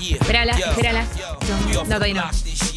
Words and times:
Espérala, 0.00 0.52
espérala. 0.52 1.06
No, 1.48 1.74
no, 1.74 1.82
todavía 1.84 2.14
no. 2.14 2.30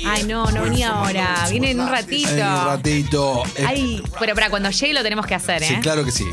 Ay, 0.05 0.23
no, 0.23 0.49
no 0.51 0.63
venía 0.63 0.89
ahora. 0.89 1.47
Viene 1.49 1.71
en 1.71 1.79
un 1.79 1.89
ratito. 1.89 2.29
En 2.29 2.47
un 2.47 2.65
ratito. 2.65 3.43
Eh, 3.55 3.65
Ay, 3.67 4.03
pero 4.20 4.33
para 4.33 4.49
cuando 4.49 4.70
llegue 4.70 4.93
lo 4.93 5.03
tenemos 5.03 5.25
que 5.25 5.35
hacer, 5.35 5.63
Sí, 5.63 5.73
¿eh? 5.73 5.79
claro 5.81 6.03
que 6.03 6.11
sí. 6.11 6.25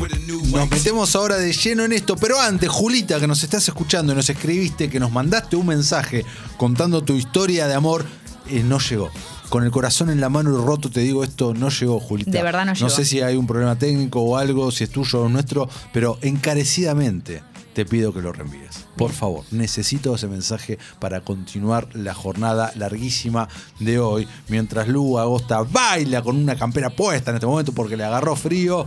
Nos 0.52 0.70
metemos 0.70 1.14
ahora 1.16 1.36
de 1.36 1.52
lleno 1.52 1.84
en 1.84 1.92
esto, 1.92 2.16
pero 2.16 2.40
antes, 2.40 2.68
Julita, 2.68 3.20
que 3.20 3.26
nos 3.26 3.42
estás 3.42 3.66
escuchando 3.68 4.12
y 4.12 4.16
nos 4.16 4.28
escribiste, 4.30 4.88
que 4.88 4.98
nos 5.00 5.12
mandaste 5.12 5.56
un 5.56 5.66
mensaje 5.66 6.24
contando 6.56 7.02
tu 7.02 7.14
historia 7.14 7.66
de 7.66 7.74
amor, 7.74 8.04
eh, 8.48 8.62
no 8.64 8.78
llegó. 8.78 9.10
Con 9.48 9.64
el 9.64 9.70
corazón 9.70 10.10
en 10.10 10.20
la 10.20 10.28
mano 10.28 10.50
y 10.52 10.62
roto 10.62 10.90
te 10.90 11.00
digo 11.00 11.24
esto, 11.24 11.54
no 11.54 11.70
llegó, 11.70 12.00
Julita. 12.00 12.30
De 12.30 12.42
verdad 12.42 12.66
no 12.66 12.74
llegó. 12.74 12.86
No 12.86 12.90
sé 12.94 13.04
si 13.06 13.22
hay 13.22 13.36
un 13.36 13.46
problema 13.46 13.76
técnico 13.78 14.20
o 14.20 14.36
algo, 14.36 14.70
si 14.70 14.84
es 14.84 14.90
tuyo 14.90 15.22
o 15.22 15.28
nuestro, 15.30 15.68
pero 15.92 16.18
encarecidamente 16.20 17.42
te 17.78 17.86
pido 17.86 18.12
que 18.12 18.20
lo 18.20 18.32
reenvíes. 18.32 18.86
Por 18.96 19.12
favor, 19.12 19.44
necesito 19.52 20.12
ese 20.12 20.26
mensaje 20.26 20.80
para 20.98 21.20
continuar 21.20 21.86
la 21.94 22.12
jornada 22.12 22.72
larguísima 22.74 23.46
de 23.78 24.00
hoy, 24.00 24.26
mientras 24.48 24.88
Lu 24.88 25.16
Agosta 25.16 25.62
baila 25.62 26.20
con 26.22 26.36
una 26.36 26.56
campera 26.56 26.90
puesta 26.90 27.30
en 27.30 27.36
este 27.36 27.46
momento 27.46 27.70
porque 27.70 27.96
le 27.96 28.02
agarró 28.02 28.34
frío 28.34 28.84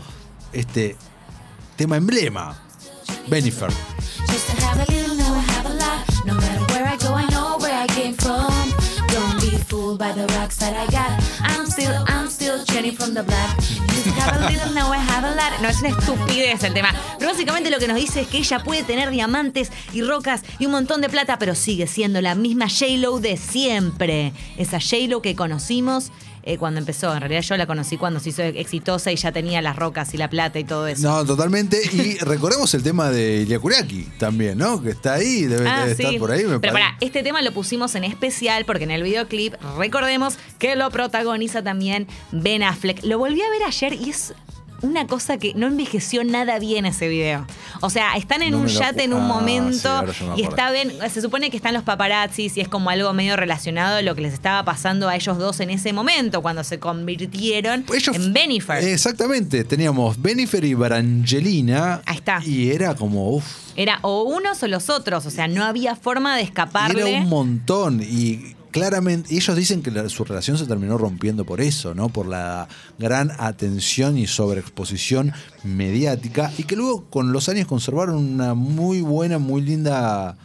este 0.52 0.98
tema 1.78 1.96
emblema. 1.96 2.62
Benifer. 3.30 3.72
No, 15.62 15.70
es 15.70 15.80
una 15.80 15.90
estupidez 15.90 16.64
el 16.64 16.74
tema. 16.74 16.94
Pero 17.18 17.32
básicamente 17.32 17.70
lo 17.70 17.80
que 17.80 17.88
nos 17.88 17.98
dice 17.98 18.22
es 18.22 18.28
que 18.28 18.40
ella 18.40 18.64
puede 18.64 18.84
tener 18.84 19.10
diamantes 19.12 19.72
y 19.94 20.02
rocas 20.02 20.44
y 20.60 20.66
un 20.66 20.74
montón 20.74 21.02
de 21.02 21.10
plata, 21.10 21.40
pero 21.40 21.56
sigue 21.56 21.88
siendo 21.88 22.20
la 22.22 22.36
misma 22.36 22.68
J-Lo 22.68 23.20
de 23.20 23.38
siempre. 23.38 24.34
Esa 24.58 24.80
J-Lo 24.80 25.22
que 25.22 25.36
conocimos 25.36 26.12
eh, 26.44 26.58
cuando 26.58 26.80
empezó. 26.80 27.14
En 27.14 27.20
realidad 27.20 27.42
yo 27.42 27.58
la 27.58 27.66
conocí 27.68 27.98
cuando 27.98 28.20
se 28.20 28.30
hizo 28.30 28.42
exitosa 28.44 29.12
y 29.12 29.16
ya 29.16 29.32
tenía 29.32 29.62
las 29.62 29.76
rocas 29.76 30.14
y 30.14 30.18
la 30.18 30.30
plata 30.30 30.60
y 30.60 30.64
todo 30.64 30.88
eso. 30.88 31.04
No, 31.04 31.26
totalmente. 31.26 31.80
Y 31.94 32.18
recordemos 32.22 32.74
el 32.74 32.84
tema 32.84 33.10
de 33.10 33.46
Yakuraki 33.46 34.04
también, 34.18 34.58
¿no? 34.58 34.82
Que 34.82 34.92
está 34.92 35.14
ahí, 35.16 35.44
debe, 35.46 35.68
Ah, 35.68 35.82
debe 35.84 35.96
sí. 35.96 36.04
estar 36.04 36.20
por 36.20 36.32
ahí. 36.32 36.46
Me 36.46 36.60
Pero 36.60 36.74
para, 36.74 36.98
este 37.02 37.24
tema 37.24 37.42
lo 37.42 37.52
pusimos 37.52 37.94
en 37.96 38.04
especial 38.04 38.66
porque 38.66 38.84
en 38.84 38.92
el 38.92 39.04
videoclip, 39.04 39.54
recordemos 39.78 40.38
que 40.60 40.76
lo 40.76 40.90
protagoniza 40.90 41.64
también 41.64 42.08
Ben 42.32 42.64
Affleck. 42.64 43.04
Lo 43.04 43.18
volví 43.20 43.42
a 43.42 43.50
ver 43.50 43.64
ayer 43.64 43.94
y 43.94 44.10
es 44.10 44.34
una 44.82 45.06
cosa 45.08 45.38
que 45.38 45.54
no 45.54 45.68
envejeció 45.68 46.24
nada 46.24 46.58
bien 46.60 46.86
ese 46.86 47.08
video. 47.08 47.46
O 47.82 47.90
sea, 47.90 48.16
están 48.18 48.42
en 48.42 48.52
No 48.52 48.60
un 48.60 48.68
yate 48.68 49.04
en 49.04 49.14
un 49.14 49.22
Ah, 49.22 49.28
sí, 49.28 49.34
momento 49.34 50.06
y 50.36 50.44
está 50.44 50.72
Ben, 50.72 50.92
se 51.12 51.22
supone 51.22 51.50
que 51.52 51.58
están 51.58 51.74
los 51.74 51.84
paparazzis 51.84 52.58
y 52.58 52.62
es 52.62 52.68
como 52.68 52.90
algo 52.90 53.14
medio 53.14 53.36
relacionado 53.36 53.98
a 53.98 54.02
lo 54.02 54.16
que 54.16 54.22
les 54.22 54.34
estaba 54.34 54.64
pasando 54.66 55.08
a 55.08 55.16
ellos 55.16 55.38
dos 55.38 55.60
en 55.60 55.70
ese 55.70 55.94
momento 55.94 56.42
cuando 56.42 56.64
se 56.64 56.80
convirtieron 56.80 57.86
Ellos- 57.94 58.16
en 58.16 58.34
Benifer. 58.34 58.84
Exactamente, 58.84 59.64
teníamos 59.64 60.22
Benifer 60.22 60.64
y 60.66 60.74
Brangelina. 60.74 62.02
Ahí 62.06 62.16
está. 62.18 62.42
Y 62.46 62.72
era 62.72 62.96
como, 62.96 63.30
uff, 63.36 63.46
Era 63.76 64.00
o 64.02 64.24
unos 64.24 64.62
o 64.64 64.68
los 64.68 64.90
otros, 64.90 65.26
o 65.26 65.32
sea, 65.32 65.48
no 65.48 65.64
había 65.64 65.96
forma 65.96 66.36
de 66.36 66.44
escaparle. 66.44 67.02
era 67.10 67.22
un 67.24 67.30
montón. 67.30 68.02
Y 68.02 68.56
claramente, 68.72 69.36
ellos 69.36 69.56
dicen 69.56 69.82
que 69.84 69.92
la- 69.92 70.10
su 70.10 70.24
relación 70.24 70.58
se 70.58 70.66
terminó 70.66 70.98
rompiendo 70.98 71.46
por 71.46 71.62
eso, 71.62 71.94
¿no? 71.94 72.10
Por 72.10 72.28
la 72.28 72.68
gran 72.98 73.32
atención 73.38 74.18
y 74.18 74.28
sobreexposición 74.28 75.34
mediática. 75.64 76.52
Y 76.58 76.64
que 76.64 76.76
luego 76.76 77.06
con 77.10 77.32
los 77.32 77.50
años 77.50 77.68
conservaron 77.68 78.16
una 78.16 78.54
muy 78.54 79.02
buena, 79.02 79.38
muy 79.38 79.62
linda 79.62 80.38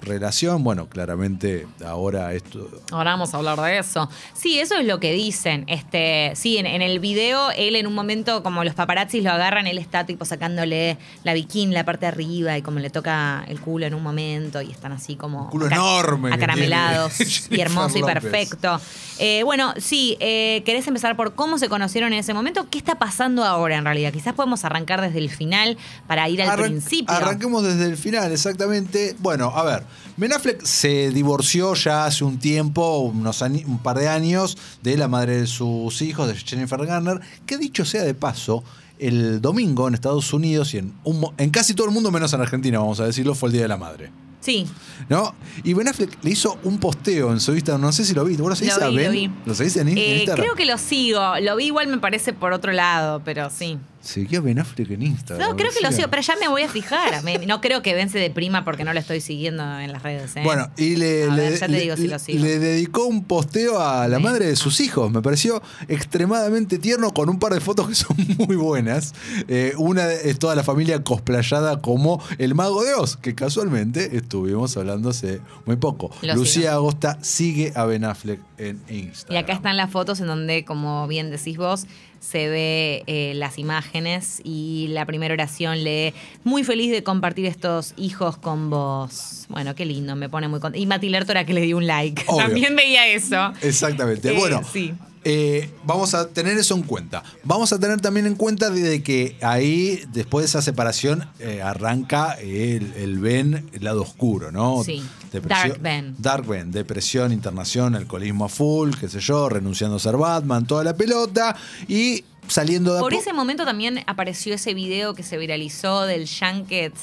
relación. 0.00 0.62
Bueno, 0.64 0.88
claramente 0.88 1.66
ahora 1.84 2.32
esto. 2.34 2.68
Ahora 2.92 3.10
vamos 3.12 3.34
a 3.34 3.38
hablar 3.38 3.60
de 3.60 3.78
eso. 3.78 4.08
Sí, 4.34 4.58
eso 4.58 4.76
es 4.76 4.86
lo 4.86 5.00
que 5.00 5.12
dicen. 5.12 5.64
Este, 5.66 6.32
sí, 6.34 6.58
en, 6.58 6.66
en 6.66 6.82
el 6.82 7.00
video, 7.00 7.50
él 7.50 7.76
en 7.76 7.86
un 7.86 7.94
momento, 7.94 8.42
como 8.42 8.64
los 8.64 8.74
paparazzis 8.74 9.22
lo 9.22 9.30
agarran, 9.32 9.66
él 9.66 9.78
está 9.78 10.06
tipo 10.06 10.24
sacándole 10.24 10.98
la 11.24 11.34
bikini, 11.34 11.74
la 11.74 11.84
parte 11.84 12.06
de 12.06 12.12
arriba, 12.12 12.56
y 12.56 12.62
como 12.62 12.78
le 12.78 12.90
toca 12.90 13.44
el 13.48 13.60
culo 13.60 13.86
en 13.86 13.94
un 13.94 14.02
momento, 14.02 14.62
y 14.62 14.70
están 14.70 14.92
así 14.92 15.16
como 15.16 15.44
Un 15.44 15.50
culo 15.50 15.66
enorme 15.66 16.32
acaramelados 16.32 17.18
y 17.50 17.60
hermoso 17.60 17.98
y 17.98 18.02
perfecto. 18.02 18.80
Eh, 19.18 19.42
bueno, 19.44 19.72
sí, 19.78 20.16
eh, 20.20 20.62
¿querés 20.64 20.86
empezar 20.86 21.16
por 21.16 21.34
cómo 21.34 21.58
se 21.58 21.68
conocieron 21.68 22.12
en 22.12 22.18
ese 22.20 22.34
momento? 22.34 22.66
¿Qué 22.70 22.78
está 22.78 22.96
pasando 22.96 23.44
ahora 23.44 23.76
en 23.76 23.84
realidad? 23.84 24.12
Quizás 24.12 24.34
podemos 24.34 24.64
arrancar 24.64 25.00
desde 25.00 25.18
el 25.18 25.30
final 25.30 25.76
para 26.06 26.28
ir 26.28 26.42
al 26.42 26.50
Arran- 26.50 26.66
principio. 26.66 27.14
Arranquemos 27.14 27.62
desde 27.64 27.86
el 27.86 27.96
final, 27.96 28.30
exactamente. 28.32 29.16
Bueno, 29.18 29.52
a 29.58 29.64
ver, 29.64 29.82
Ben 30.16 30.32
Affleck 30.32 30.62
se 30.64 31.10
divorció 31.10 31.74
ya 31.74 32.04
hace 32.06 32.24
un 32.24 32.38
tiempo, 32.38 32.98
unos 33.00 33.40
un 33.42 33.78
par 33.82 33.98
de 33.98 34.08
años, 34.08 34.56
de 34.82 34.96
la 34.96 35.08
madre 35.08 35.40
de 35.40 35.46
sus 35.46 36.00
hijos, 36.02 36.28
de 36.28 36.34
Jennifer 36.36 36.84
Garner, 36.86 37.20
que 37.46 37.56
dicho 37.58 37.84
sea 37.84 38.02
de 38.04 38.14
paso, 38.14 38.62
el 38.98 39.40
domingo 39.40 39.88
en 39.88 39.94
Estados 39.94 40.32
Unidos 40.32 40.72
y 40.74 40.78
en, 40.78 40.94
un 41.04 41.20
mo- 41.20 41.34
en 41.36 41.50
casi 41.50 41.74
todo 41.74 41.86
el 41.86 41.92
mundo, 41.92 42.10
menos 42.10 42.32
en 42.32 42.40
Argentina, 42.40 42.78
vamos 42.78 43.00
a 43.00 43.04
decirlo, 43.06 43.34
fue 43.34 43.48
el 43.48 43.52
Día 43.54 43.62
de 43.62 43.68
la 43.68 43.76
Madre. 43.76 44.10
Sí, 44.40 44.64
¿No? 45.08 45.34
Y 45.64 45.74
Ben 45.74 45.88
Affleck 45.88 46.22
le 46.22 46.30
hizo 46.30 46.56
un 46.62 46.78
posteo 46.78 47.32
en 47.32 47.40
su 47.40 47.52
Instagram, 47.52 47.80
no 47.80 47.90
sé 47.90 48.04
si 48.04 48.14
lo 48.14 48.24
vi. 48.24 48.36
¿Vos 48.36 48.50
lo 48.50 48.54
seguís 48.54 48.76
Lo 48.78 48.84
a 48.84 48.88
vi, 48.90 49.04
lo 49.04 49.10
vi. 49.10 49.30
¿Lo 49.44 49.54
seguís 49.56 49.76
en 49.76 49.88
Eh, 49.88 50.18
Instagram? 50.18 50.44
creo 50.44 50.54
que 50.54 50.66
lo 50.66 50.78
sigo. 50.78 51.20
Lo 51.40 51.56
vi 51.56 51.64
igual 51.66 51.88
me 51.88 51.98
parece 51.98 52.32
por 52.32 52.52
otro 52.52 52.70
lado, 52.72 53.20
pero 53.24 53.50
sí. 53.50 53.76
Seguí 54.06 54.36
a 54.36 54.40
Ben 54.40 54.58
Affleck 54.58 54.90
en 54.92 55.02
Instagram. 55.02 55.50
No, 55.50 55.56
creo 55.56 55.70
que 55.72 55.80
lo 55.84 55.90
sigo, 55.92 56.08
pero 56.08 56.22
ya 56.22 56.34
me 56.40 56.46
voy 56.48 56.62
a 56.62 56.68
fijar. 56.68 57.22
Me- 57.24 57.44
no 57.46 57.60
creo 57.60 57.82
que 57.82 57.92
vence 57.94 58.18
de 58.18 58.30
prima 58.30 58.64
porque 58.64 58.84
no 58.84 58.92
lo 58.92 59.00
estoy 59.00 59.20
siguiendo 59.20 59.62
en 59.80 59.92
las 59.92 60.02
redes. 60.02 60.36
¿eh? 60.36 60.42
Bueno, 60.44 60.70
y 60.76 60.96
le, 60.96 61.24
A 61.24 61.34
le- 61.34 61.42
ver, 61.50 61.58
ya 61.58 61.66
te 61.66 61.72
le- 61.72 61.80
digo 61.80 61.96
si 61.96 62.06
lo 62.06 62.18
sigo. 62.18 62.44
le 62.44 62.58
dedicó 62.60 63.04
un 63.06 63.24
posteo 63.24 63.80
a 63.80 64.06
la 64.08 64.18
madre 64.20 64.46
de 64.46 64.54
sus 64.56 64.80
hijos. 64.80 65.10
Me 65.10 65.22
pareció 65.22 65.60
extremadamente 65.88 66.78
tierno 66.78 67.12
con 67.12 67.28
un 67.28 67.38
par 67.40 67.52
de 67.52 67.60
fotos 67.60 67.88
que 67.88 67.94
son 67.94 68.16
muy 68.38 68.54
buenas. 68.56 69.12
Eh, 69.48 69.72
una 69.76 70.10
es 70.12 70.38
toda 70.38 70.54
la 70.54 70.62
familia 70.62 71.02
cosplayada 71.02 71.80
como 71.80 72.22
el 72.38 72.54
mago 72.54 72.84
de 72.84 72.94
Oz, 72.94 73.16
que 73.16 73.34
casualmente 73.34 74.16
estuvimos 74.16 74.76
hablando 74.76 75.10
hace 75.10 75.40
muy 75.64 75.76
poco. 75.76 76.10
Lo 76.22 76.34
Lucía 76.36 76.62
sigo. 76.70 76.74
Agosta 76.74 77.18
sigue 77.22 77.72
a 77.74 77.84
Ben 77.86 78.04
Affleck 78.04 78.40
en 78.58 78.80
Instagram. 78.88 79.34
Y 79.34 79.38
acá 79.38 79.52
están 79.52 79.76
las 79.76 79.90
fotos 79.90 80.20
en 80.20 80.26
donde, 80.28 80.64
como 80.64 81.08
bien 81.08 81.30
decís 81.30 81.56
vos, 81.56 81.86
se 82.20 82.48
ve 82.48 83.04
eh, 83.06 83.32
las 83.34 83.58
imágenes 83.58 84.40
y 84.44 84.88
la 84.90 85.06
primera 85.06 85.34
oración 85.34 85.84
lee 85.84 86.12
muy 86.44 86.64
feliz 86.64 86.90
de 86.90 87.02
compartir 87.02 87.46
estos 87.46 87.94
hijos 87.96 88.36
con 88.36 88.70
vos. 88.70 89.46
Bueno, 89.48 89.74
qué 89.74 89.84
lindo, 89.84 90.16
me 90.16 90.28
pone 90.28 90.48
muy 90.48 90.60
contenta. 90.60 90.82
Y 90.82 90.86
Mati 90.86 91.08
Lertora 91.08 91.44
que 91.44 91.54
le 91.54 91.62
dio 91.62 91.76
un 91.76 91.86
like. 91.86 92.24
Obvio. 92.26 92.46
También 92.46 92.76
veía 92.76 93.06
eso. 93.08 93.52
Exactamente. 93.62 94.30
Eh, 94.30 94.36
bueno, 94.36 94.62
sí. 94.64 94.94
Eh, 95.28 95.70
vamos 95.84 96.14
a 96.14 96.28
tener 96.28 96.56
eso 96.56 96.76
en 96.76 96.84
cuenta. 96.84 97.24
Vamos 97.42 97.72
a 97.72 97.80
tener 97.80 98.00
también 98.00 98.26
en 98.26 98.36
cuenta 98.36 98.70
de, 98.70 99.02
que 99.02 99.36
ahí, 99.42 100.04
después 100.12 100.44
de 100.44 100.46
esa 100.46 100.62
separación, 100.62 101.28
eh, 101.40 101.60
arranca 101.62 102.34
el, 102.34 102.92
el 102.94 103.18
Ben, 103.18 103.68
el 103.72 103.82
lado 103.82 104.02
oscuro, 104.02 104.52
¿no? 104.52 104.84
Sí. 104.84 105.02
Dark 105.32 105.80
Ben. 105.82 106.14
Dark 106.18 106.46
Ben, 106.46 106.70
depresión, 106.70 107.32
internación, 107.32 107.96
alcoholismo 107.96 108.44
a 108.44 108.48
full, 108.48 108.92
qué 109.00 109.08
sé 109.08 109.18
yo, 109.18 109.48
renunciando 109.48 109.96
a 109.96 109.98
ser 109.98 110.16
Batman, 110.16 110.64
toda 110.64 110.84
la 110.84 110.96
pelota 110.96 111.56
y 111.88 112.24
saliendo 112.46 112.94
de 112.94 113.00
Por 113.00 113.12
po- 113.12 113.18
ese 113.18 113.32
momento 113.32 113.64
también 113.64 114.04
apareció 114.06 114.54
ese 114.54 114.72
video 114.74 115.14
que 115.14 115.24
se 115.24 115.36
viralizó 115.38 116.02
del 116.02 116.28
Junket. 116.28 116.94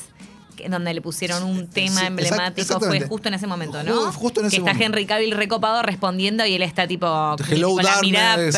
Donde 0.69 0.93
le 0.93 1.01
pusieron 1.01 1.43
un 1.43 1.67
tema 1.67 2.01
sí, 2.01 2.05
emblemático, 2.07 2.79
fue 2.79 3.01
justo 3.01 3.27
en 3.27 3.33
ese 3.35 3.47
momento, 3.47 3.83
¿no? 3.83 4.11
justo 4.11 4.39
en 4.39 4.47
ese 4.47 4.55
que 4.57 4.61
está 4.61 4.73
momento. 4.73 4.85
Henry 4.97 5.05
Cavill 5.05 5.31
recopado 5.31 5.81
respondiendo 5.81 6.45
y 6.45 6.53
él 6.53 6.61
está 6.63 6.87
tipo 6.87 7.35
Hello 7.49 7.73
con 7.75 7.83
la 7.83 8.01
mirada, 8.01 8.51
sí, 8.51 8.57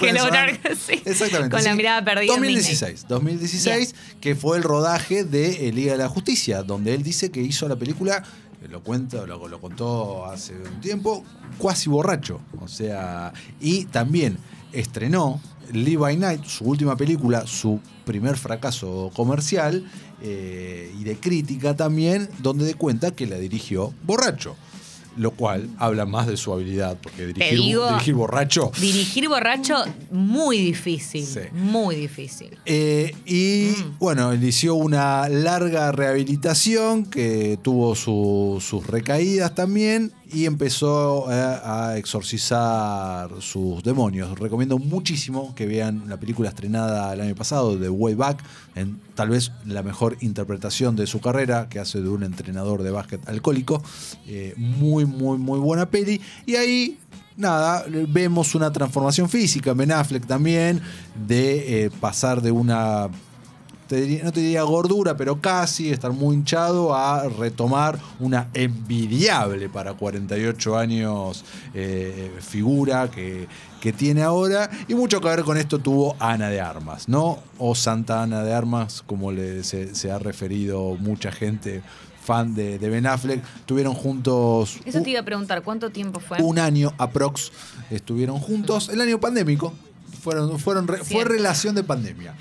Hello 0.00 0.26
Dark- 0.30 0.60
sí, 0.78 1.00
Exactamente. 1.04 1.54
con 1.56 1.64
la 1.64 1.74
mirada 1.74 2.04
perdida. 2.04 2.34
en 2.34 2.42
Disney. 2.42 2.54
2016. 2.56 3.06
2016, 3.08 3.94
que 4.20 4.34
fue 4.34 4.56
el 4.56 4.62
rodaje 4.62 5.24
de 5.24 5.68
eh, 5.68 5.72
Liga 5.72 5.92
de 5.92 5.98
la 5.98 6.08
Justicia, 6.08 6.62
donde 6.62 6.94
él 6.94 7.02
dice 7.02 7.30
que 7.30 7.40
hizo 7.40 7.68
la 7.68 7.76
película, 7.76 8.22
eh, 8.62 8.68
lo 8.68 8.82
cuenta, 8.82 9.24
lo, 9.26 9.48
lo 9.48 9.60
contó 9.60 10.26
hace 10.26 10.54
un 10.54 10.80
tiempo, 10.80 11.24
cuasi 11.58 11.88
borracho. 11.88 12.40
O 12.60 12.68
sea, 12.68 13.32
y 13.60 13.84
también 13.86 14.38
estrenó 14.72 15.40
Live 15.72 15.96
by 15.98 16.16
Night, 16.16 16.44
su 16.44 16.64
última 16.64 16.96
película, 16.96 17.46
su 17.46 17.80
primer 18.04 18.36
fracaso 18.36 19.10
comercial 19.14 19.84
eh, 20.22 20.92
y 20.98 21.04
de 21.04 21.16
crítica 21.16 21.74
también, 21.76 22.28
donde 22.40 22.64
de 22.64 22.74
cuenta 22.74 23.10
que 23.10 23.26
la 23.26 23.38
dirigió 23.38 23.92
borracho. 24.04 24.56
lo 25.18 25.30
cual 25.30 25.70
habla 25.78 26.04
más 26.04 26.26
de 26.26 26.36
su 26.36 26.52
habilidad, 26.52 26.98
porque 27.02 27.28
dirigir, 27.28 27.58
digo- 27.58 27.88
dirigir 27.88 28.12
borracho. 28.14 28.70
Dirigir 28.78 29.26
borracho, 29.30 29.76
muy 30.10 30.58
difícil. 30.58 31.24
Sí. 31.24 31.40
Muy 31.52 31.96
difícil. 31.96 32.50
Eh, 32.66 33.14
y 33.24 33.70
Mm. 33.82 33.98
bueno, 33.98 34.34
inició 34.34 34.74
una 34.74 35.26
larga 35.30 35.90
rehabilitación 35.90 37.06
que 37.06 37.58
tuvo 37.62 37.94
su- 37.94 38.58
sus 38.60 38.86
recaídas 38.86 39.54
también 39.54 40.12
y 40.32 40.46
empezó 40.46 41.30
eh, 41.30 41.34
a 41.34 41.96
exorcizar 41.96 43.30
sus 43.40 43.82
demonios. 43.82 44.38
Recomiendo 44.38 44.78
muchísimo 44.78 45.54
que 45.54 45.66
vean 45.66 46.04
la 46.08 46.18
película 46.18 46.48
estrenada 46.48 47.12
el 47.12 47.20
año 47.20 47.34
pasado 47.34 47.76
de 47.76 47.88
Way 47.88 48.14
Back, 48.14 48.42
en 48.74 49.00
tal 49.14 49.30
vez 49.30 49.52
la 49.64 49.82
mejor 49.82 50.16
interpretación 50.20 50.96
de 50.96 51.06
su 51.06 51.20
carrera, 51.20 51.68
que 51.68 51.78
hace 51.78 52.00
de 52.00 52.08
un 52.08 52.22
entrenador 52.22 52.82
de 52.82 52.90
básquet 52.90 53.28
alcohólico. 53.28 53.82
Eh, 54.26 54.54
muy, 54.56 55.04
muy, 55.04 55.38
muy 55.38 55.60
buena 55.60 55.86
peli. 55.86 56.20
Y 56.44 56.56
ahí 56.56 56.98
nada, 57.36 57.84
vemos 58.08 58.54
una 58.54 58.72
transformación 58.72 59.28
física 59.28 59.70
en 59.70 59.76
Ben 59.76 59.92
Affleck 59.92 60.26
también, 60.26 60.80
de 61.26 61.84
eh, 61.84 61.90
pasar 62.00 62.42
de 62.42 62.50
una, 62.50 63.08
te 63.88 64.00
diría- 64.00 64.24
no 64.24 64.32
te 64.32 64.40
diría 64.40 64.62
gordura, 64.62 65.16
pero 65.16 65.40
casi, 65.40 65.90
estar 65.90 66.12
muy 66.12 66.34
hinchado, 66.36 66.94
a 66.94 67.28
retomar 67.28 67.98
una 68.20 68.48
envidiable 68.54 69.68
para 69.68 69.94
48 69.94 70.76
años 70.76 71.44
eh, 71.74 72.32
figura 72.40 73.10
que, 73.10 73.46
que 73.80 73.92
tiene 73.92 74.22
ahora. 74.22 74.70
Y 74.88 74.94
mucho 74.94 75.20
que 75.20 75.28
ver 75.28 75.42
con 75.42 75.56
esto 75.56 75.78
tuvo 75.78 76.16
Ana 76.18 76.48
de 76.48 76.60
Armas, 76.60 77.08
¿no? 77.08 77.38
O 77.58 77.74
Santa 77.74 78.22
Ana 78.22 78.42
de 78.42 78.52
Armas, 78.54 79.02
como 79.06 79.32
le, 79.32 79.62
se, 79.64 79.94
se 79.94 80.10
ha 80.10 80.18
referido 80.18 80.96
mucha 80.98 81.30
gente 81.30 81.82
fan 82.22 82.54
de, 82.54 82.78
de 82.78 82.88
Ben 82.90 83.06
Affleck. 83.06 83.40
Tuvieron 83.66 83.94
juntos 83.94 84.78
Eso 84.84 85.00
te 85.02 85.10
iba 85.10 85.20
a 85.20 85.24
preguntar, 85.24 85.62
¿cuánto 85.62 85.90
tiempo 85.90 86.18
fue? 86.18 86.38
un 86.42 86.58
año 86.58 86.92
aprox 86.98 87.52
estuvieron 87.90 88.38
juntos. 88.40 88.88
El 88.88 89.00
año 89.00 89.20
pandémico. 89.20 89.72
Fueron, 90.22 90.58
fueron 90.58 90.88
re- 90.88 91.04
fue 91.04 91.22
relación 91.22 91.76
de 91.76 91.84
pandemia. 91.84 92.34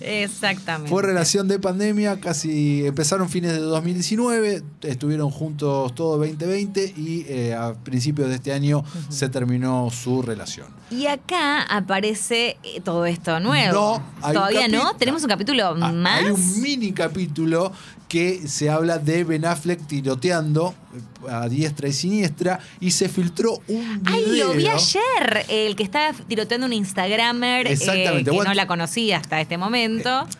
Exactamente. 0.00 0.90
Fue 0.90 1.02
relación 1.02 1.48
de 1.48 1.58
pandemia, 1.58 2.20
casi 2.20 2.86
empezaron 2.86 3.28
fines 3.28 3.52
de 3.52 3.58
2019, 3.58 4.62
estuvieron 4.82 5.30
juntos 5.30 5.94
todo 5.94 6.16
2020 6.18 6.94
y 6.96 7.24
eh, 7.28 7.54
a 7.54 7.74
principios 7.74 8.28
de 8.28 8.36
este 8.36 8.52
año 8.52 8.84
se 9.08 9.28
terminó 9.28 9.90
su 9.90 10.22
relación. 10.22 10.68
Y 10.90 11.06
acá 11.06 11.62
aparece 11.62 12.56
eh, 12.62 12.80
todo 12.82 13.06
esto 13.06 13.38
nuevo. 13.40 14.02
No, 14.22 14.32
Todavía 14.32 14.68
no. 14.68 14.94
Tenemos 14.96 15.22
un 15.22 15.28
capítulo 15.28 15.68
Ah, 15.80 15.92
más. 15.92 16.24
Hay 16.24 16.30
un 16.30 16.60
mini 16.62 16.92
capítulo 16.92 17.72
que 18.08 18.48
se 18.48 18.68
habla 18.68 18.98
de 18.98 19.22
Ben 19.22 19.44
Affleck 19.44 19.86
tiroteando 19.86 20.74
eh, 20.96 21.30
a 21.30 21.48
diestra 21.48 21.86
y 21.88 21.92
siniestra 21.92 22.58
y 22.80 22.90
se 22.90 23.08
filtró 23.08 23.60
un 23.68 24.02
video. 24.02 24.16
Ay, 24.16 24.38
lo 24.40 24.52
vi 24.54 24.66
ayer. 24.66 25.46
El 25.48 25.76
que 25.76 25.84
estaba 25.84 26.12
tiroteando 26.26 26.66
un 26.66 26.72
Instagramer 26.72 27.68
eh, 27.68 27.72
Exactamente. 27.72 28.24
que 28.24 28.36
Bueno, 28.36 28.50
no 28.50 28.54
la 28.54 28.66
conocía 28.66 29.18
hasta 29.18 29.40
este 29.40 29.56
momento. 29.58 29.89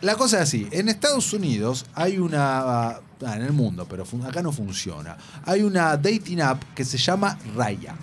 La 0.01 0.15
cosa 0.15 0.37
es 0.37 0.43
así, 0.43 0.67
en 0.71 0.89
Estados 0.89 1.33
Unidos 1.33 1.85
hay 1.93 2.17
una, 2.17 2.89
ah, 2.89 3.01
en 3.21 3.41
el 3.41 3.53
mundo, 3.53 3.85
pero 3.89 4.05
acá 4.25 4.41
no 4.41 4.51
funciona, 4.51 5.17
hay 5.45 5.63
una 5.63 5.97
dating 5.97 6.41
app 6.41 6.63
que 6.75 6.85
se 6.85 6.97
llama 6.97 7.37
Raya 7.55 7.95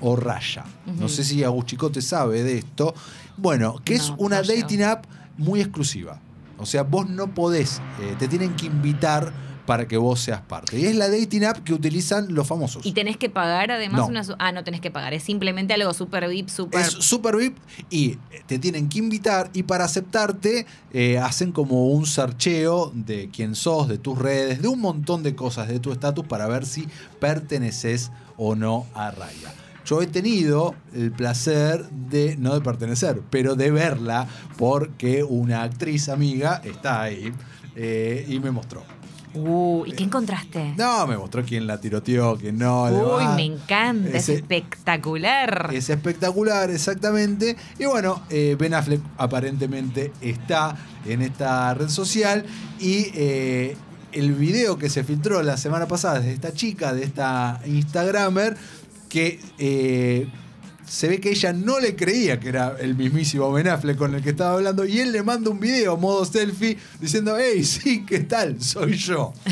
o 0.00 0.16
Raya. 0.16 0.64
No 0.86 1.08
sé 1.08 1.24
si 1.24 1.42
Aguchicote 1.42 2.02
sabe 2.02 2.42
de 2.42 2.58
esto. 2.58 2.94
Bueno, 3.36 3.80
que 3.84 3.94
es 3.94 4.12
una 4.18 4.42
dating 4.42 4.82
app 4.82 5.04
muy 5.36 5.60
exclusiva. 5.60 6.20
O 6.58 6.66
sea, 6.66 6.82
vos 6.82 7.08
no 7.08 7.34
podés, 7.34 7.80
eh, 8.00 8.16
te 8.18 8.28
tienen 8.28 8.54
que 8.56 8.66
invitar 8.66 9.32
para 9.68 9.86
que 9.86 9.98
vos 9.98 10.18
seas 10.18 10.40
parte. 10.40 10.78
Y 10.80 10.86
es 10.86 10.96
la 10.96 11.10
dating 11.10 11.44
app 11.44 11.58
que 11.58 11.74
utilizan 11.74 12.34
los 12.34 12.46
famosos. 12.46 12.86
Y 12.86 12.92
tenés 12.92 13.18
que 13.18 13.28
pagar 13.28 13.70
además 13.70 14.00
No. 14.00 14.06
una... 14.06 14.22
Ah, 14.38 14.50
no 14.50 14.64
tenés 14.64 14.80
que 14.80 14.90
pagar. 14.90 15.12
Es 15.12 15.24
simplemente 15.24 15.74
algo 15.74 15.92
super 15.92 16.26
VIP, 16.26 16.48
super... 16.48 16.80
Es 16.80 16.86
super 16.88 17.36
VIP 17.36 17.58
y 17.90 18.16
te 18.46 18.58
tienen 18.58 18.88
que 18.88 18.98
invitar 18.98 19.50
y 19.52 19.64
para 19.64 19.84
aceptarte 19.84 20.64
eh, 20.94 21.18
hacen 21.18 21.52
como 21.52 21.88
un 21.88 22.06
sarcheo 22.06 22.92
de 22.94 23.28
quién 23.30 23.54
sos, 23.54 23.88
de 23.88 23.98
tus 23.98 24.16
redes, 24.18 24.62
de 24.62 24.68
un 24.68 24.80
montón 24.80 25.22
de 25.22 25.34
cosas 25.34 25.68
de 25.68 25.80
tu 25.80 25.92
estatus 25.92 26.24
para 26.24 26.48
ver 26.48 26.64
si 26.64 26.88
perteneces 27.20 28.10
o 28.38 28.54
no 28.54 28.86
a 28.94 29.10
Raya. 29.10 29.52
Yo 29.84 30.00
he 30.00 30.06
tenido 30.06 30.74
el 30.94 31.12
placer 31.12 31.90
de, 31.90 32.38
no 32.38 32.54
de 32.54 32.62
pertenecer, 32.62 33.20
pero 33.28 33.54
de 33.54 33.70
verla 33.70 34.28
porque 34.56 35.24
una 35.24 35.62
actriz 35.62 36.08
amiga 36.08 36.62
está 36.64 37.02
ahí 37.02 37.34
eh, 37.76 38.24
y 38.26 38.40
me 38.40 38.50
mostró. 38.50 38.82
Uh, 39.34 39.84
¿y 39.86 39.92
qué 39.92 40.04
encontraste? 40.04 40.74
No, 40.76 41.06
me 41.06 41.16
mostró 41.16 41.44
quién 41.44 41.66
la 41.66 41.80
tiroteó, 41.80 42.36
quién 42.36 42.58
no. 42.58 42.84
Uy, 42.84 42.92
demás. 42.92 43.36
me 43.36 43.44
encanta. 43.44 44.16
Es 44.16 44.28
espectacular. 44.28 45.70
es 45.72 45.90
espectacular, 45.90 46.70
exactamente. 46.70 47.56
Y 47.78 47.84
bueno, 47.84 48.22
eh, 48.30 48.56
Ben 48.58 48.74
Affleck 48.74 49.00
aparentemente 49.16 50.12
está 50.20 50.76
en 51.06 51.22
esta 51.22 51.74
red 51.74 51.88
social 51.88 52.44
y 52.80 53.06
eh, 53.14 53.76
el 54.12 54.32
video 54.34 54.78
que 54.78 54.88
se 54.88 55.04
filtró 55.04 55.42
la 55.42 55.56
semana 55.56 55.86
pasada 55.86 56.20
de 56.20 56.32
esta 56.32 56.52
chica, 56.52 56.92
de 56.92 57.04
esta 57.04 57.60
Instagramer, 57.66 58.56
que 59.08 59.40
eh, 59.58 60.28
se 60.88 61.08
ve 61.08 61.20
que 61.20 61.30
ella 61.30 61.52
no 61.52 61.80
le 61.80 61.94
creía 61.96 62.40
que 62.40 62.48
era 62.48 62.76
el 62.80 62.94
mismísimo 62.96 63.52
Ben 63.52 63.68
Affleck 63.68 63.96
con 63.96 64.14
el 64.14 64.22
que 64.22 64.30
estaba 64.30 64.54
hablando 64.54 64.84
y 64.84 65.00
él 65.00 65.12
le 65.12 65.22
manda 65.22 65.50
un 65.50 65.60
video 65.60 65.96
modo 65.96 66.24
selfie 66.24 66.78
diciendo, 67.00 67.36
hey, 67.38 67.62
sí, 67.64 68.04
¿qué 68.06 68.20
tal? 68.20 68.62
Soy 68.62 68.96
yo. 68.96 69.32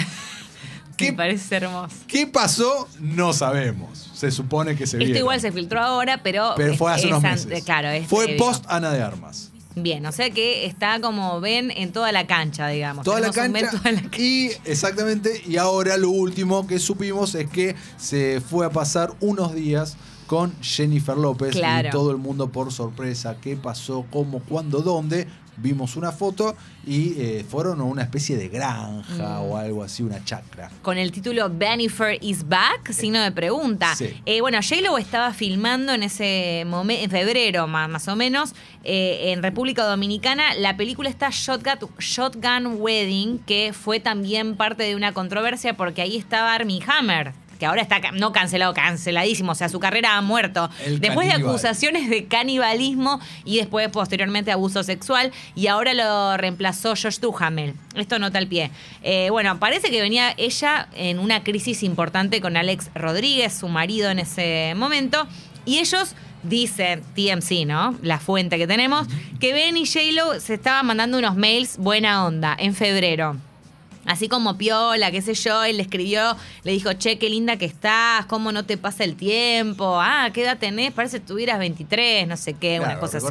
Me 0.98 1.08
¿Qué, 1.08 1.12
parece 1.12 1.56
hermoso. 1.56 1.94
qué 2.08 2.26
pasó? 2.26 2.88
No 3.00 3.34
sabemos. 3.34 4.10
Se 4.14 4.30
supone 4.30 4.76
que 4.76 4.86
se 4.86 4.96
Esto 4.96 5.04
vieron. 5.04 5.16
igual 5.18 5.40
se 5.42 5.52
filtró 5.52 5.82
ahora, 5.82 6.22
pero... 6.22 6.54
Pero 6.56 6.74
fue 6.74 6.90
hace 6.90 7.02
es 7.02 7.12
unos 7.12 7.22
meses. 7.22 7.64
Claro, 7.64 7.88
es 7.90 8.06
Fue 8.06 8.24
previo. 8.24 8.42
post 8.42 8.64
Ana 8.66 8.90
de 8.90 9.02
Armas. 9.02 9.50
Bien, 9.74 10.06
o 10.06 10.12
sea 10.12 10.30
que 10.30 10.64
está 10.64 10.98
como 11.02 11.38
ven 11.42 11.70
en 11.70 11.92
toda 11.92 12.12
la 12.12 12.26
cancha, 12.26 12.68
digamos. 12.68 13.04
Toda 13.04 13.20
la, 13.20 13.30
cancha, 13.30 13.70
toda 13.72 13.92
la 13.92 14.00
cancha. 14.00 14.18
Y 14.22 14.52
exactamente, 14.64 15.42
y 15.46 15.58
ahora 15.58 15.98
lo 15.98 16.08
último 16.08 16.66
que 16.66 16.78
supimos 16.78 17.34
es 17.34 17.46
que 17.50 17.76
se 17.98 18.40
fue 18.40 18.64
a 18.64 18.70
pasar 18.70 19.12
unos 19.20 19.54
días 19.54 19.98
con 20.26 20.52
Jennifer 20.62 21.16
López 21.16 21.52
Claro. 21.54 21.88
y 21.88 21.90
todo 21.90 22.10
el 22.10 22.16
mundo 22.18 22.50
por 22.50 22.72
sorpresa. 22.72 23.36
¿Qué 23.40 23.56
pasó? 23.56 24.04
¿Cómo? 24.10 24.40
¿Cuándo? 24.40 24.80
¿Dónde? 24.80 25.26
Vimos 25.58 25.96
una 25.96 26.12
foto 26.12 26.54
y 26.86 27.14
eh, 27.18 27.46
fueron 27.48 27.80
a 27.80 27.84
una 27.84 28.02
especie 28.02 28.36
de 28.36 28.48
granja 28.48 29.40
Mm. 29.40 29.42
o 29.50 29.56
algo 29.56 29.82
así, 29.82 30.02
una 30.02 30.22
chacra. 30.22 30.70
Con 30.82 30.98
el 30.98 31.10
título 31.12 31.48
Bennifer 31.50 32.18
is 32.22 32.46
back, 32.46 32.92
signo 32.92 33.22
de 33.22 33.32
pregunta. 33.32 33.94
Sí. 33.96 34.10
Eh, 34.26 34.42
bueno, 34.42 34.58
J-Lo 34.60 34.98
estaba 34.98 35.32
filmando 35.32 35.94
en 35.94 36.02
ese 36.02 36.64
momento, 36.66 37.04
en 37.04 37.10
febrero 37.10 37.66
más, 37.66 37.88
más 37.88 38.06
o 38.08 38.16
menos, 38.16 38.54
eh, 38.84 39.32
en 39.32 39.42
República 39.42 39.84
Dominicana. 39.84 40.54
La 40.56 40.76
película 40.76 41.08
está 41.08 41.30
Shotgun, 41.30 41.88
Shotgun 42.00 42.76
Wedding, 42.78 43.38
que 43.46 43.72
fue 43.72 43.98
también 43.98 44.56
parte 44.56 44.82
de 44.82 44.94
una 44.94 45.14
controversia 45.14 45.74
porque 45.74 46.02
ahí 46.02 46.16
estaba 46.18 46.52
Armie 46.52 46.82
Hammer. 46.86 47.32
Que 47.58 47.66
ahora 47.66 47.82
está 47.82 48.00
no 48.12 48.32
cancelado, 48.32 48.74
canceladísimo. 48.74 49.52
O 49.52 49.54
sea, 49.54 49.68
su 49.68 49.80
carrera 49.80 50.16
ha 50.16 50.20
muerto. 50.20 50.70
El 50.84 51.00
Después 51.00 51.28
de 51.28 51.34
acusaciones 51.34 52.08
de 52.08 52.26
canibalismo 52.26 53.20
y 53.44 53.58
después, 53.58 53.88
posteriormente, 53.88 54.52
abuso 54.52 54.82
sexual. 54.82 55.32
Y 55.54 55.66
ahora 55.66 55.94
lo 55.94 56.36
reemplazó 56.36 56.90
Josh 56.90 57.18
Duhamel. 57.18 57.74
Esto 57.94 58.18
nota 58.18 58.38
al 58.38 58.46
pie. 58.46 58.70
Eh, 59.02 59.28
bueno, 59.30 59.58
parece 59.58 59.90
que 59.90 60.00
venía 60.00 60.34
ella 60.36 60.88
en 60.94 61.18
una 61.18 61.42
crisis 61.42 61.82
importante 61.82 62.40
con 62.40 62.56
Alex 62.56 62.90
Rodríguez, 62.94 63.54
su 63.54 63.68
marido 63.68 64.10
en 64.10 64.18
ese 64.18 64.74
momento. 64.76 65.26
Y 65.64 65.78
ellos 65.78 66.14
dicen, 66.42 67.02
TMC, 67.14 67.66
¿no? 67.66 67.96
La 68.02 68.18
fuente 68.18 68.58
que 68.58 68.66
tenemos, 68.66 69.06
que 69.40 69.52
Ben 69.52 69.76
y 69.76 69.86
J-Lo 69.86 70.40
se 70.40 70.54
estaban 70.54 70.86
mandando 70.86 71.18
unos 71.18 71.36
mails 71.36 71.76
buena 71.78 72.24
onda 72.24 72.56
en 72.58 72.74
febrero. 72.74 73.36
Así 74.06 74.28
como 74.28 74.56
Piola, 74.56 75.10
qué 75.10 75.20
sé 75.22 75.34
yo, 75.34 75.64
él 75.64 75.76
le 75.76 75.82
escribió, 75.82 76.36
le 76.64 76.72
dijo, 76.72 76.92
che, 76.94 77.18
qué 77.18 77.28
linda 77.28 77.56
que 77.56 77.64
estás, 77.64 78.26
cómo 78.26 78.52
no 78.52 78.64
te 78.64 78.76
pasa 78.78 79.04
el 79.04 79.16
tiempo, 79.16 79.98
ah, 80.00 80.30
¿qué 80.32 80.42
edad 80.42 80.58
tenés? 80.58 80.92
Parece 80.92 81.20
que 81.20 81.26
tuvieras 81.26 81.58
23, 81.58 82.26
no 82.28 82.36
sé 82.36 82.54
qué, 82.54 82.78
una 82.78 82.86
Claro, 82.98 83.00
cosa 83.00 83.18
así. 83.18 83.26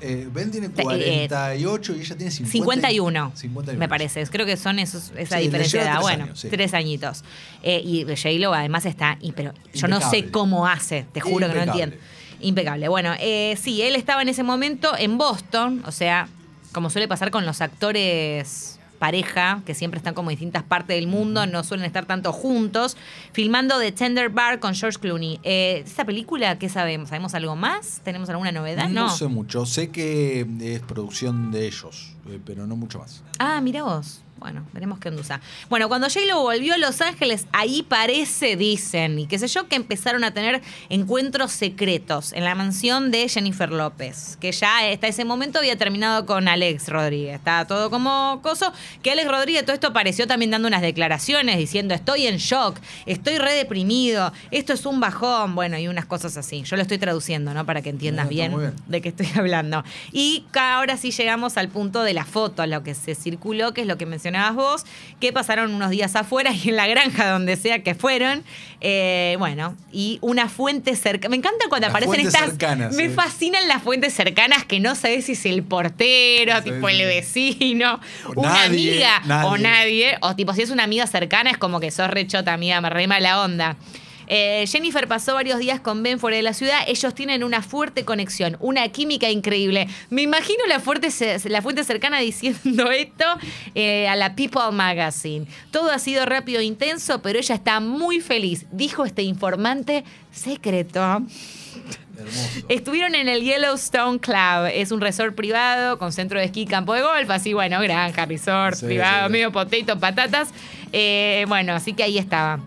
eh, 0.00 0.28
ben 0.32 0.50
tiene 0.50 0.66
Eh, 0.68 0.70
48 0.82 1.96
y 1.96 2.00
ella 2.00 2.16
tiene 2.16 2.30
50 2.30 2.50
51, 2.50 3.32
51. 3.34 3.78
me 3.78 3.88
parece. 3.88 4.24
Creo 4.26 4.46
que 4.46 4.56
son 4.56 4.78
esos, 4.78 5.12
esa 5.16 5.36
Sí, 5.38 5.42
diferencia 5.44 5.80
de 5.80 5.86
edad. 5.86 5.94
tres 5.94 6.02
Bueno, 6.02 6.24
años, 6.24 6.40
sí. 6.40 6.48
tres 6.48 6.74
añitos. 6.74 7.24
Eh, 7.62 7.82
y 7.84 8.04
J-Lo 8.04 8.54
además 8.54 8.86
está, 8.86 9.18
y, 9.20 9.32
pero 9.32 9.52
yo 9.74 9.88
no 9.88 10.00
sé 10.00 10.30
cómo 10.30 10.66
hace, 10.66 11.06
te 11.12 11.20
juro 11.20 11.48
que 11.48 11.54
no 11.54 11.62
entiendo. 11.62 11.96
Impecable. 12.40 12.86
Bueno, 12.88 13.14
eh, 13.18 13.58
sí, 13.60 13.82
él 13.82 13.96
estaba 13.96 14.22
en 14.22 14.28
ese 14.28 14.44
momento 14.44 14.92
en 14.96 15.18
Boston, 15.18 15.82
o 15.86 15.90
sea, 15.92 16.28
como 16.72 16.88
suele 16.88 17.08
pasar 17.08 17.30
con 17.32 17.44
los 17.46 17.60
actores 17.60 18.77
pareja, 18.98 19.62
que 19.64 19.74
siempre 19.74 19.98
están 19.98 20.14
como 20.14 20.30
en 20.30 20.34
distintas 20.36 20.62
partes 20.62 20.96
del 20.96 21.06
mundo, 21.06 21.46
no 21.46 21.64
suelen 21.64 21.86
estar 21.86 22.04
tanto 22.06 22.32
juntos, 22.32 22.96
filmando 23.32 23.78
The 23.78 23.92
Tender 23.92 24.28
Bar 24.30 24.58
con 24.60 24.74
George 24.74 24.98
Clooney. 24.98 25.40
Eh, 25.42 25.82
¿Esta 25.86 26.04
película 26.04 26.58
qué 26.58 26.68
sabemos? 26.68 27.08
¿Sabemos 27.08 27.34
algo 27.34 27.56
más? 27.56 28.00
¿Tenemos 28.04 28.28
alguna 28.28 28.52
novedad? 28.52 28.88
No, 28.88 29.06
No. 29.06 29.10
sé 29.10 29.26
mucho. 29.28 29.64
Sé 29.66 29.90
que 29.90 30.46
es 30.60 30.80
producción 30.80 31.50
de 31.50 31.66
ellos, 31.66 32.14
eh, 32.28 32.38
pero 32.44 32.66
no 32.66 32.76
mucho 32.76 32.98
más. 32.98 33.22
Ah, 33.38 33.60
mira 33.60 33.82
vos. 33.84 34.22
Bueno, 34.38 34.64
veremos 34.72 35.00
qué 35.00 35.08
andusa. 35.08 35.40
Bueno, 35.68 35.88
cuando 35.88 36.08
J-Lo 36.08 36.40
volvió 36.40 36.74
a 36.74 36.78
Los 36.78 37.00
Ángeles, 37.00 37.46
ahí 37.52 37.82
parece, 37.82 38.56
dicen, 38.56 39.18
y 39.18 39.26
qué 39.26 39.38
sé 39.38 39.48
yo, 39.48 39.66
que 39.66 39.74
empezaron 39.74 40.22
a 40.22 40.32
tener 40.32 40.62
encuentros 40.88 41.50
secretos 41.50 42.32
en 42.32 42.44
la 42.44 42.54
mansión 42.54 43.10
de 43.10 43.28
Jennifer 43.28 43.70
López, 43.70 44.38
que 44.40 44.52
ya 44.52 44.90
hasta 44.90 45.08
ese 45.08 45.24
momento 45.24 45.58
había 45.58 45.76
terminado 45.76 46.24
con 46.24 46.46
Alex 46.46 46.88
Rodríguez. 46.88 47.34
Estaba 47.34 47.66
todo 47.66 47.90
como 47.90 48.40
coso, 48.42 48.72
que 49.02 49.10
Alex 49.10 49.28
Rodríguez 49.28 49.64
todo 49.64 49.74
esto 49.74 49.88
apareció 49.88 50.26
también 50.26 50.52
dando 50.52 50.68
unas 50.68 50.82
declaraciones 50.82 51.58
diciendo 51.58 51.94
estoy 51.94 52.26
en 52.28 52.36
shock, 52.36 52.78
estoy 53.06 53.38
re 53.38 53.54
deprimido, 53.54 54.32
esto 54.50 54.72
es 54.72 54.86
un 54.86 55.00
bajón, 55.00 55.56
bueno, 55.56 55.78
y 55.78 55.88
unas 55.88 56.06
cosas 56.06 56.36
así. 56.36 56.62
Yo 56.62 56.76
lo 56.76 56.82
estoy 56.82 56.98
traduciendo, 56.98 57.52
¿no? 57.54 57.66
Para 57.66 57.82
que 57.82 57.90
entiendas 57.90 58.28
Bien, 58.28 58.56
bien, 58.56 58.74
de 58.86 59.00
qué 59.00 59.08
estoy 59.08 59.28
hablando. 59.36 59.82
Y 60.12 60.44
ahora 60.54 60.96
sí 60.96 61.10
llegamos 61.10 61.56
al 61.56 61.68
punto 61.68 62.02
de 62.02 62.14
la 62.14 62.24
foto, 62.24 62.64
lo 62.66 62.82
que 62.82 62.94
se 62.94 63.14
circuló, 63.14 63.74
que 63.74 63.80
es 63.82 63.86
lo 63.86 63.98
que 63.98 64.06
mencionabas 64.30 64.54
vos, 64.54 64.86
que 65.20 65.32
pasaron 65.32 65.72
unos 65.74 65.90
días 65.90 66.14
afuera 66.16 66.52
y 66.52 66.68
en 66.68 66.76
la 66.76 66.86
granja, 66.86 67.30
donde 67.30 67.56
sea 67.56 67.82
que 67.82 67.94
fueron. 67.94 68.44
Eh, 68.80 69.34
bueno, 69.38 69.74
y 69.92 70.18
una 70.20 70.48
fuente 70.48 70.94
cercana. 70.94 71.30
Me 71.30 71.36
encanta 71.36 71.64
cuando 71.68 71.88
Las 71.88 71.96
aparecen 71.96 72.26
estas. 72.26 72.44
cercanas, 72.50 72.94
me 72.94 73.08
sí. 73.08 73.14
fascinan 73.14 73.66
las 73.66 73.82
fuentes 73.82 74.14
cercanas 74.14 74.64
que 74.64 74.78
no 74.80 74.94
sabes 74.94 75.26
si 75.26 75.32
es 75.32 75.46
el 75.46 75.62
portero, 75.64 76.56
Sí, 76.62 76.70
tipo 76.70 76.88
el 76.88 76.98
vecino, 76.98 78.00
O 78.26 78.40
una 78.40 78.50
nadie, 78.50 79.04
amiga 79.04 79.44
o 79.46 79.56
nadie. 79.56 79.62
nadie. 79.62 80.18
O 80.20 80.36
tipo, 80.36 80.54
si 80.54 80.62
es 80.62 80.70
una 80.70 80.84
amiga 80.84 81.06
cercana, 81.06 81.50
es 81.50 81.58
como 81.58 81.80
que 81.80 81.90
sos 81.90 82.08
rechota, 82.08 82.52
amiga, 82.52 82.80
me 82.80 82.90
re 82.90 83.06
mala 83.08 83.42
onda. 83.42 83.76
Eh, 84.28 84.64
Jennifer 84.68 85.08
pasó 85.08 85.34
varios 85.34 85.58
días 85.58 85.80
con 85.80 86.02
Ben 86.02 86.18
fuera 86.18 86.36
de 86.36 86.42
la 86.42 86.52
ciudad. 86.52 86.80
Ellos 86.86 87.14
tienen 87.14 87.42
una 87.42 87.62
fuerte 87.62 88.04
conexión, 88.04 88.56
una 88.60 88.86
química 88.88 89.30
increíble. 89.30 89.88
Me 90.10 90.22
imagino 90.22 90.64
la, 90.68 90.80
fuerte, 90.80 91.10
ce- 91.10 91.38
la 91.48 91.62
fuente 91.62 91.82
cercana 91.84 92.18
diciendo 92.20 92.90
esto 92.90 93.24
eh, 93.74 94.06
a 94.08 94.16
la 94.16 94.34
People 94.36 94.70
Magazine. 94.72 95.46
Todo 95.70 95.90
ha 95.90 95.98
sido 95.98 96.26
rápido 96.26 96.60
e 96.60 96.64
intenso, 96.64 97.20
pero 97.22 97.38
ella 97.38 97.54
está 97.54 97.80
muy 97.80 98.20
feliz, 98.20 98.66
dijo 98.70 99.04
este 99.04 99.22
informante 99.22 100.04
secreto. 100.30 101.00
Hermoso. 101.00 102.66
Estuvieron 102.68 103.14
en 103.14 103.28
el 103.28 103.42
Yellowstone 103.42 104.18
Club. 104.18 104.70
Es 104.74 104.90
un 104.90 105.00
resort 105.00 105.36
privado 105.36 105.98
con 105.98 106.12
centro 106.12 106.38
de 106.40 106.46
esquí 106.46 106.66
campo 106.66 106.92
de 106.94 107.02
golf. 107.02 107.30
Así, 107.30 107.52
bueno, 107.52 107.80
granja, 107.80 108.26
resort 108.26 108.74
Sí, 108.76 108.86
privado, 108.86 109.26
sí. 109.28 109.32
medio 109.32 109.52
potato, 109.52 109.98
patatas. 110.00 110.48
Eh, 110.92 111.44
bueno, 111.48 111.74
así 111.74 111.92
que 111.92 112.02
ahí 112.02 112.18
estaba. 112.18 112.58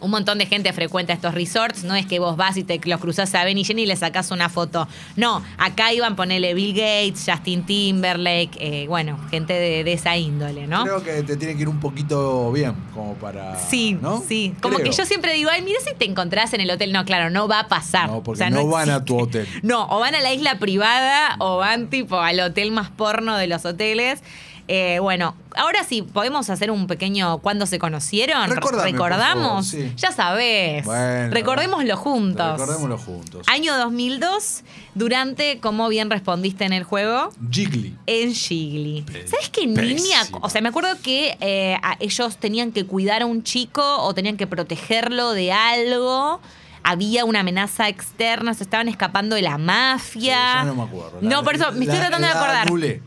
Un 0.00 0.10
montón 0.10 0.38
de 0.38 0.46
gente 0.46 0.72
frecuenta 0.72 1.12
estos 1.12 1.34
resorts. 1.34 1.84
No 1.84 1.94
es 1.94 2.06
que 2.06 2.18
vos 2.18 2.36
vas 2.36 2.56
y 2.56 2.64
te 2.64 2.80
los 2.84 3.00
cruzás 3.00 3.34
a 3.34 3.44
Ben 3.44 3.58
y 3.58 3.64
Jenny 3.64 3.82
y 3.82 3.86
le 3.86 3.96
sacás 3.96 4.30
una 4.30 4.48
foto. 4.48 4.88
No, 5.16 5.42
acá 5.58 5.92
iban 5.92 6.12
a 6.12 6.16
ponerle 6.16 6.54
Bill 6.54 6.74
Gates, 6.74 7.24
Justin 7.26 7.64
Timberlake, 7.64 8.50
eh, 8.60 8.86
bueno, 8.88 9.18
gente 9.30 9.52
de, 9.52 9.84
de 9.84 9.92
esa 9.92 10.16
índole, 10.16 10.66
¿no? 10.66 10.84
Creo 10.84 11.02
que 11.02 11.22
te 11.22 11.36
tiene 11.36 11.56
que 11.56 11.62
ir 11.62 11.68
un 11.68 11.80
poquito 11.80 12.50
bien, 12.52 12.74
como 12.94 13.14
para. 13.14 13.58
Sí, 13.58 13.98
¿no? 14.00 14.22
sí. 14.26 14.54
Como 14.60 14.76
Creo. 14.76 14.90
que 14.90 14.96
yo 14.96 15.04
siempre 15.04 15.32
digo, 15.32 15.50
ay, 15.52 15.62
mira 15.62 15.78
si 15.86 15.94
te 15.94 16.04
encontrás 16.04 16.52
en 16.52 16.60
el 16.60 16.70
hotel. 16.70 16.92
No, 16.92 17.04
claro, 17.04 17.30
no 17.30 17.48
va 17.48 17.60
a 17.60 17.68
pasar. 17.68 18.08
No, 18.08 18.22
porque 18.22 18.48
no 18.50 18.66
van 18.66 18.90
a 18.90 19.04
tu 19.04 19.18
hotel. 19.18 19.46
No, 19.62 19.86
o 19.88 20.00
van 20.00 20.14
a 20.14 20.20
la 20.20 20.32
isla 20.32 20.58
privada 20.58 21.36
o 21.38 21.58
van 21.58 21.88
tipo 21.88 22.18
al 22.20 22.40
hotel 22.40 22.70
más 22.70 22.90
porno 22.90 23.36
de 23.36 23.46
los 23.46 23.64
hoteles. 23.64 24.22
Eh, 24.70 24.98
bueno, 25.00 25.34
ahora 25.56 25.82
sí, 25.82 26.02
podemos 26.02 26.50
hacer 26.50 26.70
un 26.70 26.86
pequeño 26.86 27.38
¿cuándo 27.38 27.64
se 27.64 27.78
conocieron? 27.78 28.50
Recordame, 28.50 28.92
¿Recordamos? 28.92 29.70
por 29.70 29.80
favor, 29.80 29.88
sí. 29.88 29.92
Ya 29.96 30.12
sabés. 30.12 30.84
Bueno, 30.84 31.30
Recordémoslo 31.32 31.96
juntos. 31.96 32.60
Recordémoslo 32.60 32.98
juntos. 32.98 33.46
Año 33.48 33.74
2002, 33.78 34.64
durante, 34.94 35.58
como 35.60 35.88
bien 35.88 36.10
respondiste 36.10 36.64
en 36.66 36.74
el 36.74 36.84
juego, 36.84 37.30
Jiggly. 37.50 37.96
en 38.06 38.34
Gigli. 38.34 39.04
¿Sabes 39.26 39.48
qué 39.50 39.66
niña? 39.66 40.20
O 40.42 40.50
sea, 40.50 40.60
me 40.60 40.68
acuerdo 40.68 40.90
que 41.02 41.38
eh, 41.40 41.78
a- 41.82 41.96
ellos 42.00 42.36
tenían 42.36 42.70
que 42.72 42.84
cuidar 42.84 43.22
a 43.22 43.26
un 43.26 43.42
chico 43.42 43.82
o 44.02 44.12
tenían 44.14 44.36
que 44.36 44.46
protegerlo 44.46 45.32
de 45.32 45.50
algo. 45.52 46.40
Había 46.84 47.24
una 47.24 47.40
amenaza 47.40 47.88
externa, 47.88 48.54
se 48.54 48.62
estaban 48.64 48.88
escapando 48.88 49.34
de 49.36 49.42
la 49.42 49.58
mafia. 49.58 50.20
Sí, 50.22 50.28
ya 50.30 50.64
no 50.64 50.74
me 50.74 50.82
acuerdo. 50.84 51.18
La- 51.20 51.28
no, 51.28 51.42
por 51.42 51.54
eso 51.54 51.72
me 51.72 51.80
estoy 51.84 51.98
la- 51.98 52.08
tratando 52.08 52.26
de 52.28 52.32
acordar. 52.32 52.66
anulé. 52.68 53.02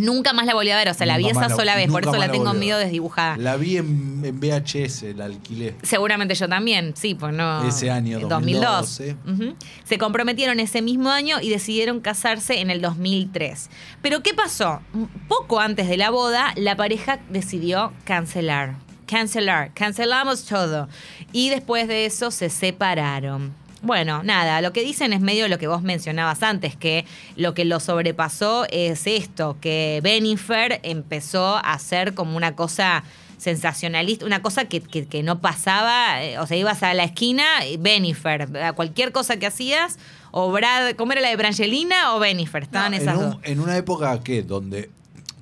Nunca 0.00 0.32
más 0.32 0.46
la 0.46 0.54
volví 0.54 0.70
a 0.70 0.76
ver, 0.76 0.88
o 0.88 0.94
sea, 0.94 1.06
la 1.06 1.16
vi 1.18 1.28
esa 1.28 1.48
la- 1.48 1.54
sola 1.54 1.76
vez, 1.76 1.90
por 1.90 2.02
eso 2.02 2.16
la 2.16 2.30
tengo 2.30 2.44
volví 2.44 2.56
a 2.56 2.60
medio 2.60 2.78
desdibujada. 2.78 3.36
La 3.36 3.56
vi 3.56 3.76
en, 3.76 4.22
en 4.24 4.40
VHS, 4.40 5.14
la 5.16 5.26
alquilé. 5.26 5.74
Seguramente 5.82 6.34
yo 6.34 6.48
también, 6.48 6.94
sí, 6.96 7.14
pues 7.14 7.32
no. 7.32 7.66
Ese 7.66 7.90
año, 7.90 8.18
en 8.18 8.28
2002, 8.28 9.00
Ujú. 9.26 9.54
Se 9.84 9.98
comprometieron 9.98 10.60
ese 10.60 10.82
mismo 10.82 11.10
año 11.10 11.40
y 11.40 11.50
decidieron 11.50 12.00
casarse 12.00 12.60
en 12.60 12.70
el 12.70 12.80
2003. 12.80 13.70
Pero 14.02 14.22
¿qué 14.22 14.34
pasó? 14.34 14.80
Poco 15.28 15.60
antes 15.60 15.88
de 15.88 15.96
la 15.96 16.10
boda, 16.10 16.52
la 16.56 16.76
pareja 16.76 17.20
decidió 17.30 17.92
cancelar. 18.04 18.76
Cancelar, 19.06 19.72
cancelamos 19.74 20.44
todo. 20.44 20.88
Y 21.32 21.48
después 21.50 21.88
de 21.88 22.06
eso 22.06 22.30
se 22.30 22.48
separaron. 22.48 23.52
Bueno, 23.82 24.22
nada, 24.22 24.60
lo 24.60 24.72
que 24.74 24.82
dicen 24.82 25.12
es 25.14 25.20
medio 25.20 25.48
lo 25.48 25.58
que 25.58 25.66
vos 25.66 25.82
mencionabas 25.82 26.42
antes, 26.42 26.76
que 26.76 27.06
lo 27.36 27.54
que 27.54 27.64
lo 27.64 27.80
sobrepasó 27.80 28.66
es 28.70 29.06
esto, 29.06 29.56
que 29.60 30.00
Benifer 30.02 30.80
empezó 30.82 31.56
a 31.56 31.72
hacer 31.72 32.12
como 32.14 32.36
una 32.36 32.54
cosa 32.54 33.02
sensacionalista, 33.38 34.26
una 34.26 34.42
cosa 34.42 34.66
que, 34.66 34.82
que- 34.82 35.06
que 35.06 35.22
no 35.22 35.40
pasaba, 35.40 36.22
eh, 36.22 36.38
o 36.38 36.46
sea, 36.46 36.58
ibas 36.58 36.82
a 36.82 36.92
la 36.92 37.04
esquina, 37.04 37.44
Benifer, 37.78 38.54
a 38.62 38.74
cualquier 38.74 39.12
cosa 39.12 39.38
que 39.38 39.46
hacías, 39.46 39.98
o 40.30 40.52
Brad, 40.52 40.92
¿cómo 40.96 41.12
era 41.12 41.22
la 41.22 41.30
de 41.30 41.36
Brangelina 41.36 42.14
o 42.14 42.18
Benifer? 42.20 42.64
Estaban 42.64 42.90
No, 42.92 42.98
esas 42.98 43.14
en, 43.16 43.24
un- 43.24 43.30
dos. 43.30 43.38
en 43.44 43.60
una 43.60 43.76
época 43.78 44.20
que 44.22 44.42
donde 44.42 44.90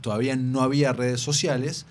todavía 0.00 0.37
no 0.37 0.61
había 0.62 0.92
redes 0.92 1.21
sociales, 1.21 1.87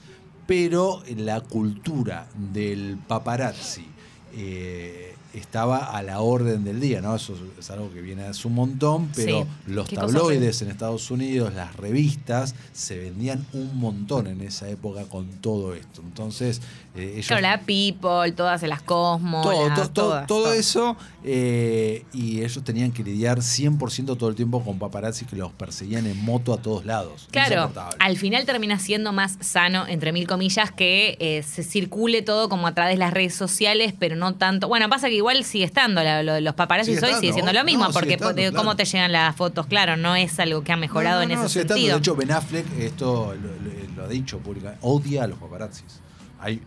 pero 0.48 1.04
la 1.18 1.42
cultura 1.42 2.28
del 2.54 2.98
paparazzi 3.06 3.86
eh, 4.34 5.07
estaba 5.40 5.78
a 5.78 6.02
la 6.04 6.20
orden 6.22 6.64
del 6.64 6.80
día, 6.80 7.02
¿no? 7.02 7.16
Eso 7.16 7.36
es- 7.60 7.70
algo 7.70 7.92
que 7.94 8.02
viene 8.02 8.24
hace 8.24 8.48
un 8.48 8.54
montón, 8.56 9.10
pero 9.16 9.42
Sí. 9.42 9.72
los 9.72 9.90
tabloides 9.90 10.62
en 10.62 10.70
Estados 10.70 11.12
Unidos, 11.12 11.54
las 11.54 11.76
revistas, 11.76 12.56
se 12.74 12.98
vendían 12.98 13.46
un 13.54 13.78
montón 13.78 14.28
en 14.28 14.42
esa 14.42 14.70
época 14.70 15.04
con 15.04 15.28
todo 15.42 15.74
esto. 15.76 16.02
Entonces, 16.02 16.62
eh, 16.96 17.12
ellos 17.16 17.28
Claro, 17.28 17.42
la 17.42 17.60
People, 17.62 18.32
todas 18.36 18.62
las 18.64 18.82
Cosmos, 18.82 19.44
todo, 19.44 19.68
la- 19.68 19.76
to- 19.76 19.82
to- 19.84 19.90
todas, 19.92 20.28
todo 20.28 20.44
todas. 20.44 20.58
eso 20.58 20.96
eh, 21.30 22.06
y 22.14 22.38
ellos 22.42 22.64
tenían 22.64 22.94
que 22.94 23.04
lidiar 23.04 23.42
100% 23.42 24.16
todo 24.16 24.30
el 24.30 24.36
tiempo 24.36 24.64
con 24.64 24.80
paparazzi 24.80 25.26
que 25.26 25.36
los 25.36 25.52
perseguían 25.52 26.06
en 26.08 26.24
moto 26.24 26.54
a 26.54 26.58
todos 26.62 26.86
lados. 26.86 27.28
Claro, 27.32 27.70
al 28.00 28.18
final 28.18 28.46
termina 28.46 28.80
siendo 28.80 29.12
más 29.12 29.38
sano, 29.42 29.86
entre 29.88 30.14
mil 30.14 30.26
comillas, 30.26 30.72
que 30.72 31.18
eh, 31.20 31.44
se 31.44 31.64
circule 31.64 32.22
todo 32.22 32.48
como 32.48 32.66
a 32.68 32.74
través 32.74 32.94
de 32.94 33.00
las 33.00 33.14
redes 33.14 33.36
sociales, 33.36 33.94
pero 34.00 34.16
no 34.16 34.36
tanto. 34.36 34.70
Bueno, 34.70 34.88
pasa 34.90 35.10
que 35.10 35.16
igual 35.16 35.27
sigue 35.44 35.66
estando, 35.66 36.04
la- 36.04 36.24
lo 36.24 36.40
los 36.40 36.54
paparazzi 36.56 36.92
Sigue 36.92 36.98
hoy 37.00 37.04
estando, 37.06 37.20
sigue 37.22 37.34
siendo 37.34 37.54
lo 37.54 37.64
mismo, 37.64 37.86
sigue 37.86 37.94
porque 37.94 38.14
estando, 38.14 38.34
de 38.36 38.42
claro. 38.50 38.58
cómo 38.58 38.76
te 38.76 38.86
llegan 38.86 39.12
las 39.12 39.36
fotos, 39.36 39.68
claro, 39.68 39.98
no 39.98 40.16
es 40.16 40.40
algo 40.40 40.64
que 40.64 40.72
ha 40.72 40.78
mejorado 40.78 41.22
No, 41.22 41.28
no, 41.28 41.34
en 41.34 41.40
ese 41.46 41.60
está, 41.62 41.74
sentido. 41.76 41.94
De 41.96 42.00
hecho, 42.00 42.16
Ben 42.16 42.32
Affleck 42.32 42.66
esto 42.80 43.34
lo, 43.36 43.48
lo- 43.50 43.96
lo 43.96 44.04
ha 44.06 44.08
dicho 44.08 44.40
públicamente, 44.40 44.80
odia 44.84 45.24
a 45.24 45.28
los 45.28 45.38
paparazzis. 45.40 46.00
Hay 46.40 46.62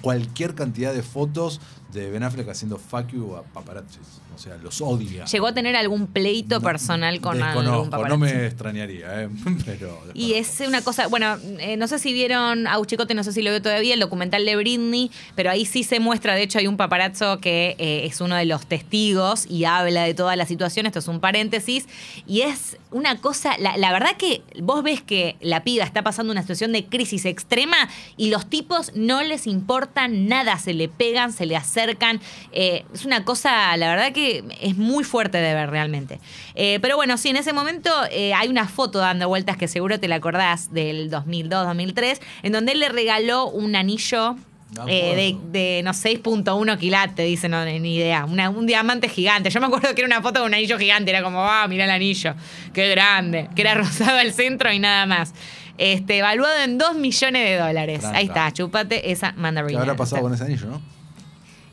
cualquier 0.00 0.54
cantidad 0.54 0.92
de 0.92 1.02
fotos 1.02 1.60
de 1.94 2.10
Ben 2.10 2.22
Affleck 2.22 2.48
haciendo 2.48 2.76
fuck 2.76 3.08
you 3.12 3.36
a 3.36 3.42
paparazzis. 3.42 4.20
O 4.34 4.38
sea, 4.38 4.56
los 4.56 4.80
odia. 4.80 5.24
¿Llegó 5.26 5.46
a 5.46 5.54
tener 5.54 5.76
algún 5.76 6.08
pleito 6.08 6.56
No, 6.56 6.60
personal 6.60 7.20
con 7.20 7.40
algún 7.40 7.88
paparazzi? 7.88 8.10
No 8.10 8.18
me 8.18 8.46
extrañaría, 8.46 9.22
¿eh? 9.22 9.28
pero 9.64 9.96
Y 10.12 10.34
es 10.34 10.60
una 10.66 10.82
cosa, 10.82 11.06
bueno, 11.06 11.36
eh, 11.60 11.76
no 11.76 11.86
sé 11.86 12.00
si 12.00 12.12
vieron 12.12 12.66
a 12.66 12.84
Chicote, 12.84 13.14
no 13.14 13.22
sé 13.22 13.32
si 13.32 13.42
lo 13.42 13.50
veo 13.50 13.62
todavía, 13.62 13.94
el 13.94 14.00
documental 14.00 14.44
de 14.44 14.56
Britney, 14.56 15.12
pero 15.36 15.50
ahí 15.50 15.64
sí 15.64 15.84
se 15.84 16.00
muestra, 16.00 16.34
de 16.34 16.42
hecho 16.42 16.58
hay 16.58 16.66
un 16.66 16.76
paparazzo 16.76 17.38
que 17.38 17.76
eh, 17.78 18.06
es 18.06 18.20
uno 18.20 18.34
de 18.34 18.44
los 18.44 18.66
testigos 18.66 19.46
y 19.46 19.64
habla 19.64 20.02
de 20.02 20.14
toda 20.14 20.34
la 20.34 20.46
situación, 20.46 20.86
esto 20.86 20.98
es 20.98 21.06
un 21.06 21.20
paréntesis, 21.20 21.86
y 22.26 22.40
es 22.40 22.76
una 22.90 23.20
cosa, 23.20 23.56
la, 23.58 23.76
la 23.76 23.92
verdad 23.92 24.16
que 24.18 24.42
vos 24.60 24.82
ves 24.82 25.00
que 25.00 25.36
la 25.40 25.62
piba 25.62 25.84
está 25.84 26.02
pasando 26.02 26.32
una 26.32 26.42
situación 26.42 26.72
de 26.72 26.86
crisis 26.86 27.24
extrema 27.24 27.88
y 28.16 28.30
los 28.30 28.46
tipos 28.50 28.90
no 28.96 29.22
les 29.22 29.46
importa 29.46 29.53
nada, 30.10 30.58
se 30.58 30.74
le 30.74 30.88
pegan, 30.88 31.32
se 31.32 31.46
le 31.46 31.56
acercan, 31.56 32.20
eh, 32.52 32.84
es 32.94 33.04
una 33.04 33.24
cosa, 33.24 33.76
la 33.76 33.88
verdad 33.88 34.12
que 34.12 34.44
es 34.60 34.76
muy 34.76 35.04
fuerte 35.04 35.38
de 35.38 35.54
ver 35.54 35.70
realmente. 35.70 36.18
Eh, 36.54 36.78
pero 36.80 36.96
bueno, 36.96 37.16
sí, 37.18 37.28
en 37.28 37.36
ese 37.36 37.52
momento 37.52 37.90
eh, 38.10 38.32
hay 38.34 38.48
una 38.48 38.68
foto 38.68 38.98
dando 38.98 39.28
vueltas 39.28 39.56
que 39.56 39.68
seguro 39.68 39.98
te 40.00 40.08
la 40.08 40.16
acordás 40.16 40.72
del 40.72 41.10
2002-2003, 41.10 42.18
en 42.42 42.52
donde 42.52 42.72
él 42.72 42.80
le 42.80 42.88
regaló 42.88 43.46
un 43.48 43.76
anillo. 43.76 44.36
Eh, 44.88 45.36
de, 45.52 45.60
de, 45.76 45.82
no 45.84 45.92
6.1 45.92 46.78
quilates, 46.78 47.24
dice, 47.24 47.48
no, 47.48 47.64
ni 47.64 47.94
idea. 47.94 48.24
Una- 48.24 48.50
un 48.50 48.66
diamante 48.66 49.08
gigante. 49.08 49.48
Yo 49.48 49.60
me 49.60 49.66
acuerdo 49.66 49.94
que 49.94 50.00
era 50.00 50.06
una 50.06 50.20
foto 50.20 50.40
de 50.40 50.46
un 50.46 50.54
anillo 50.54 50.76
gigante. 50.78 51.12
Era 51.12 51.22
como, 51.22 51.44
ah, 51.48 51.68
mira 51.68 51.84
el 51.84 51.90
anillo. 51.92 52.34
Qué 52.72 52.88
grande. 52.88 53.48
Que 53.54 53.62
era 53.62 53.74
rosado 53.76 54.18
al 54.18 54.32
centro 54.32 54.72
y 54.72 54.80
nada 54.80 55.06
más. 55.06 55.32
Este, 55.78 56.18
evaluado 56.18 56.54
en 56.62 56.78
2 56.78 56.94
millones 56.96 57.48
de 57.50 57.56
dólares. 57.58 58.00
Tranca. 58.00 58.18
Ahí 58.18 58.26
está, 58.26 58.52
chupate 58.52 59.10
esa 59.10 59.32
¿Qué 59.32 59.40
mandarina. 59.40 59.80
habrá 59.80 59.96
pasado 59.96 60.22
con 60.22 60.32
ese 60.34 60.44
anillo, 60.44 60.66
no? 60.68 60.80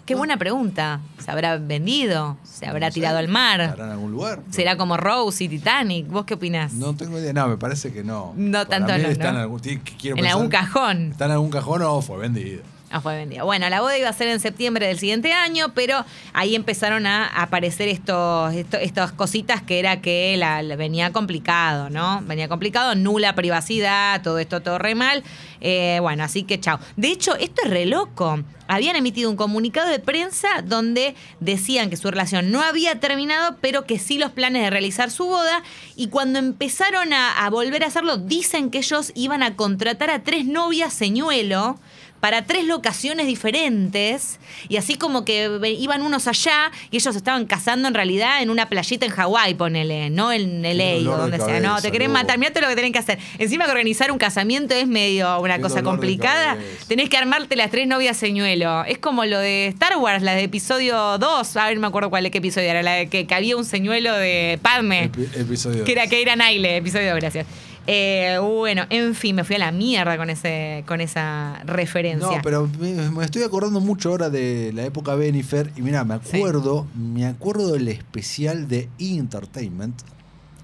Qué 0.06 0.16
buena 0.16 0.36
pregunta. 0.38 1.00
¿Se 1.24 1.30
habrá 1.32 1.58
vendido? 1.58 2.36
¿Se 2.44 2.66
habrá 2.66 2.88
No 2.88 2.92
sé, 2.92 2.96
tirado 2.96 3.20
al 3.20 3.28
mar? 3.28 3.62
¿Estará 3.62 3.86
en 3.86 3.92
algún 3.92 4.12
lugar? 4.12 4.42
¿Será 4.50 4.76
como 4.76 4.98
Rose 4.98 5.44
y 5.44 5.48
Titanic? 5.48 6.08
¿Vos 6.08 6.26
qué 6.26 6.34
opinás? 6.34 6.74
No 6.74 6.96
tengo 6.96 7.18
idea. 7.20 7.32
No, 7.32 7.48
me 7.48 7.58
parece 7.58 7.94
que 7.94 8.04
no. 8.04 8.34
No 8.36 8.66
Para 8.66 8.70
tanto 8.86 8.94
mí 8.96 9.04
no, 9.04 9.10
está 9.10 9.26
¿no? 9.26 9.38
en 9.38 9.42
algún, 9.44 9.60
tiene- 9.62 9.82
quiero 9.84 10.18
en 10.18 10.24
pensar- 10.24 10.32
algún 10.34 10.50
cajón. 10.50 11.12
¿Está 11.12 11.26
en 11.26 11.32
algún 11.32 11.50
cajón 11.52 11.82
o 11.84 12.02
fue 12.02 12.18
vendido? 12.18 12.64
Ah, 12.94 13.00
fue. 13.00 13.26
Bueno, 13.42 13.70
la 13.70 13.80
boda 13.80 13.98
iba 13.98 14.10
a 14.10 14.14
ser 14.14 14.28
en 14.28 14.42
septiembre 14.42 14.86
del 14.86 15.00
siguiente 15.00 15.32
año, 15.32 15.74
pero 15.74 16.04
ahí 16.34 16.56
empezaron 16.56 17.08
a 17.08 17.26
aparecer 17.28 17.88
estos, 17.88 18.54
esto- 18.54 18.76
estas 18.78 19.14
cositas 19.14 19.62
que 19.62 19.80
era 19.80 20.02
que 20.02 20.38
venía 20.78 21.14
complicado, 21.14 21.90
¿no? 21.90 22.20
Venía 22.24 22.50
complicado, 22.50 22.94
nula 22.96 23.34
privacidad, 23.34 24.22
todo 24.22 24.40
esto 24.40 24.60
todo 24.62 24.78
re 24.78 24.96
mal. 24.96 25.24
Eh, 25.62 26.00
bueno, 26.02 26.26
así 26.26 26.44
que 26.44 26.60
chao. 26.60 26.80
De 26.98 27.08
hecho, 27.08 27.36
esto 27.38 27.62
es 27.64 27.70
re 27.70 27.86
loco. 27.86 28.44
Habían 28.68 28.98
emitido 28.98 29.30
un 29.30 29.38
comunicado 29.38 29.88
de 29.90 30.00
prensa 30.00 30.48
donde 30.64 31.16
decían 31.40 31.90
que 31.90 31.98
su 31.98 32.10
relación 32.12 32.52
no 32.52 32.62
había 32.62 33.00
terminado, 33.00 33.58
pero 33.62 33.86
que 33.86 34.00
sí 34.00 34.18
los 34.18 34.32
planes 34.32 34.64
de 34.64 34.70
realizar 34.70 35.12
su 35.12 35.26
boda. 35.28 35.64
Y 35.96 36.08
cuando 36.08 36.40
empezaron 36.40 37.14
a 37.14 37.50
volver 37.50 37.84
a 37.86 37.88
hacerlo, 37.88 38.18
dicen 38.18 38.70
que 38.70 38.80
ellos 38.80 39.14
iban 39.16 39.44
a 39.44 39.56
contratar 39.56 40.10
a 40.10 40.24
tres 40.24 40.46
novias 40.46 40.94
señuelo 40.94 41.80
para 42.22 42.46
tres 42.46 42.64
locaciones 42.66 43.28
diferentes 43.28 44.40
y 44.70 44.78
así 44.78 44.96
como 44.96 45.26
que 45.26 45.50
iban 45.80 46.02
unos 46.04 46.28
allá 46.28 46.72
y 46.90 46.98
ellos 46.98 47.16
estaban 47.16 47.46
casando 47.46 47.88
en 47.88 47.94
realidad 47.94 48.42
en 48.42 48.50
una 48.50 48.70
playita 48.70 49.06
en 49.06 49.12
Hawái, 49.12 49.56
ponele, 49.56 50.10
no 50.10 50.32
en 50.32 50.62
LA 50.62 51.12
o 51.12 51.16
de 51.16 51.22
donde 51.22 51.38
sea. 51.40 51.60
No, 51.60 51.82
te 51.82 51.90
quieren 51.90 52.10
Lu. 52.10 52.14
matar, 52.14 52.38
mirá 52.38 52.52
todo 52.52 52.62
lo 52.62 52.70
que 52.70 52.76
tienen 52.76 52.94
que 52.94 53.00
hacer. 53.00 53.20
Encima 53.40 53.66
que 53.66 53.72
organizar 53.72 54.12
un 54.12 54.18
casamiento 54.18 54.74
es 54.74 54.88
medio 54.88 55.40
una 55.42 55.56
Qué 55.58 55.62
cosa 55.64 55.84
complicada. 55.84 56.58
Tenés 56.88 57.10
que 57.10 57.18
armarte 57.18 57.56
las 57.56 57.72
tres 57.72 57.88
novias 57.88 58.16
señuelo. 58.18 58.86
Es 58.86 59.00
como 59.00 59.26
lo 59.26 59.40
de 59.40 59.68
Star 59.68 59.98
Wars, 59.98 60.24
la 60.24 60.34
de 60.36 60.44
episodio 60.44 61.18
2. 61.18 61.58
A 61.58 61.66
ver, 61.66 61.76
no 61.76 61.82
me 61.82 61.88
acuerdo 61.88 62.10
cuál 62.10 62.24
de 62.24 62.32
qué 62.32 62.38
episodio 62.38 62.70
era, 62.70 62.84
la 62.84 62.94
de 62.94 63.08
que, 63.10 63.26
que 63.28 63.36
había 63.36 63.58
un 63.58 63.66
señuelo 63.66 64.14
de 64.16 64.60
Padme. 64.62 65.10
Epi- 65.12 65.28
episodio 65.40 65.84
Que 65.84 65.92
era 65.94 66.04
dos. 66.04 66.10
Keira 66.12 66.36
Naile, 66.36 66.78
episodio, 66.78 67.16
gracias. 67.16 67.48
Eh, 67.88 68.38
bueno, 68.42 68.84
en 68.90 69.16
fin, 69.16 69.36
me 69.36 69.44
fui 69.44 69.56
a 69.56 69.60
la 69.60 69.72
mierda 69.72 70.16
con 70.18 70.30
ese 70.30 70.84
con 70.88 71.02
esa 71.02 71.62
referencia. 71.66 72.28
No, 72.38 72.42
pero 72.44 72.70
me, 72.80 73.10
me 73.10 73.26
estoy 73.26 73.44
acordando 73.44 73.80
mucho 73.80 74.10
ahora 74.10 74.30
de 74.30 74.72
la 74.74 74.84
época 74.86 75.16
Benifer 75.16 75.72
y 75.76 75.82
mira, 75.82 76.04
me 76.04 76.20
Sí. 76.24 76.38
acuerdo, 76.38 76.86
me 76.96 77.26
acuerdo 77.26 77.74
del 77.74 77.88
especial 77.88 78.68
de 78.68 78.88
E! 79.00 79.18
Entertainment 79.18 80.02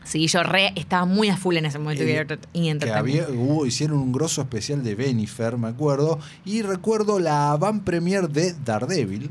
Sí, 0.04 0.26
yo 0.28 0.42
re 0.42 0.72
estaba 0.76 1.04
muy 1.06 1.28
a 1.28 1.36
full 1.36 1.58
en 1.58 1.66
ese 1.66 1.80
momento. 1.80 2.02
Eh, 2.04 2.26
y 2.54 2.78
que 2.78 2.92
había, 2.94 3.28
hubo, 3.30 3.66
hicieron 3.66 3.98
un 3.98 4.14
grosso 4.14 4.40
especial 4.42 4.82
de 4.82 4.96
Benifer, 4.96 5.58
me 5.58 5.68
acuerdo, 5.68 6.18
y 6.46 6.62
recuerdo 6.62 7.20
la 7.20 7.58
van 7.58 7.82
premier 7.82 8.30
de 8.30 8.54
Daredevil, 8.64 9.30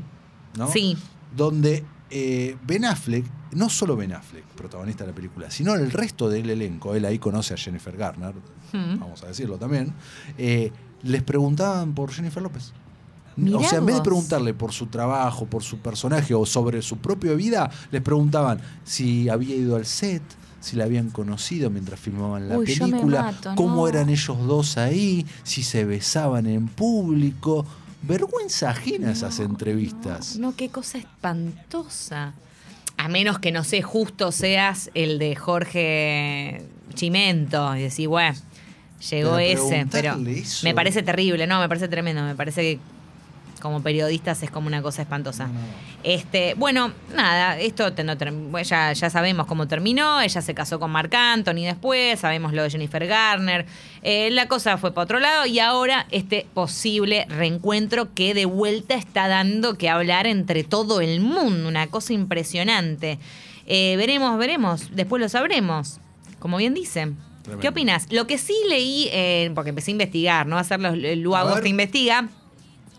¿no? 0.55 0.71
Sí. 0.71 0.95
Donde 1.35 1.83
eh, 2.09 2.55
Ben 2.65 2.85
Affleck, 2.85 3.25
no 3.53 3.69
solo 3.69 3.95
Ben 3.95 4.13
Affleck, 4.13 4.43
protagonista 4.55 5.03
de 5.03 5.11
la 5.11 5.15
película, 5.15 5.49
sino 5.51 5.73
el 5.75 5.91
resto 5.91 6.29
del 6.29 6.49
elenco, 6.49 6.95
él 6.95 7.05
ahí 7.05 7.19
conoce 7.19 7.53
a 7.53 7.57
Jennifer 7.57 7.95
Garner, 7.95 8.33
Mm. 8.73 8.99
vamos 8.99 9.23
a 9.23 9.27
decirlo 9.27 9.57
también, 9.57 9.93
eh, 10.37 10.71
les 11.03 11.23
preguntaban 11.23 11.93
por 11.93 12.11
Jennifer 12.11 12.43
López. 12.43 12.73
Mirá 13.37 13.59
o 13.59 13.63
sea, 13.63 13.77
en 13.79 13.85
vez 13.85 13.95
de 13.95 14.01
preguntarle 14.01 14.53
por 14.53 14.73
su 14.73 14.87
trabajo, 14.87 15.45
por 15.45 15.63
su 15.63 15.77
personaje 15.77 16.33
o 16.33 16.45
sobre 16.45 16.81
su 16.81 16.97
propia 16.97 17.33
vida, 17.33 17.69
les 17.91 18.01
preguntaban 18.01 18.59
si 18.83 19.29
había 19.29 19.55
ido 19.55 19.75
al 19.75 19.85
set, 19.85 20.23
si 20.59 20.75
la 20.75 20.85
habían 20.85 21.11
conocido 21.11 21.69
mientras 21.69 21.99
filmaban 21.99 22.49
la 22.49 22.57
Uy, 22.57 22.65
película, 22.65 23.21
mato, 23.23 23.53
cómo 23.55 23.75
no. 23.75 23.87
eran 23.87 24.09
ellos 24.09 24.37
dos 24.47 24.77
ahí, 24.77 25.25
si 25.43 25.61
se 25.63 25.85
besaban 25.85 26.47
en 26.47 26.67
público. 26.67 27.63
Vergüenza 28.01 28.69
ajena 28.69 29.11
esas 29.11 29.39
entrevistas. 29.39 30.37
No, 30.37 30.55
qué 30.55 30.69
cosa 30.69 30.97
espantosa. 30.97 32.33
A 32.97 33.07
menos 33.09 33.39
que, 33.39 33.51
no 33.51 33.63
sé, 33.63 33.81
justo 33.81 34.31
seas 34.31 34.89
el 34.93 35.19
de 35.19 35.35
Jorge 35.35 36.61
Chimento 36.93 37.75
y 37.75 37.81
decís, 37.83 38.07
bueno, 38.07 38.37
llegó 39.09 39.35
Pero 39.35 39.39
ese. 39.39 39.87
Pero 39.91 40.17
eso- 40.27 40.63
me 40.65 40.73
parece 40.73 41.03
terrible, 41.03 41.45
no, 41.47 41.59
me 41.59 41.67
parece 41.67 41.87
tremendo. 41.87 42.23
Me 42.23 42.35
parece 42.35 42.61
que 42.61 42.79
como 43.59 43.81
periodistas 43.81 44.41
es 44.43 44.51
como 44.51 44.67
una 44.67 44.81
cosa 44.81 45.01
espantosa. 45.01 45.49
Este, 46.03 46.53
bueno, 46.55 46.91
nada, 47.15 47.59
esto 47.59 47.93
te- 47.93 48.03
no 48.03 48.15
ya, 48.63 48.93
ya 48.93 49.09
sabemos 49.09 49.45
cómo 49.47 49.67
terminó. 49.67 50.21
Ella 50.21 50.41
se 50.41 50.53
casó 50.53 50.79
con 50.79 50.91
Marc 50.91 51.13
Anthony 51.13 51.63
después, 51.65 52.19
sabemos 52.19 52.53
lo 52.53 52.63
de 52.63 52.69
Jennifer 52.69 53.05
Garner. 53.07 53.65
Eh, 54.03 54.29
la 54.31 54.47
cosa 54.47 54.77
fue 54.77 54.93
para 54.93 55.03
otro 55.03 55.19
lado 55.19 55.45
y 55.45 55.59
ahora 55.59 56.07
este 56.11 56.45
posible 56.53 57.25
reencuentro 57.29 58.13
que 58.13 58.33
de 58.33 58.45
vuelta 58.45 58.95
está 58.95 59.27
dando 59.27 59.77
que 59.77 59.89
hablar 59.89 60.27
entre 60.27 60.63
todo 60.63 61.01
el 61.01 61.19
mundo. 61.19 61.67
Una 61.67 61.87
cosa 61.87 62.13
impresionante. 62.13 63.19
Eh, 63.65 63.95
veremos, 63.97 64.37
veremos, 64.37 64.95
después 64.95 65.21
lo 65.21 65.27
sabremos. 65.29 65.99
Como 66.39 66.57
bien 66.57 66.73
dicen. 66.73 67.17
Tremendo. 67.41 67.61
¿Qué 67.61 67.67
opinas? 67.69 68.07
Lo 68.11 68.27
que 68.27 68.37
sí 68.37 68.53
leí, 68.69 69.07
eh, 69.11 69.49
porque 69.55 69.69
empecé 69.69 69.91
a 69.91 69.93
investigar, 69.93 70.47
¿no? 70.47 70.57
A 70.57 70.61
hacer 70.61 70.79
los 70.79 70.93
el 70.95 71.25
ver. 71.55 71.63
te 71.63 71.69
investiga 71.69 72.27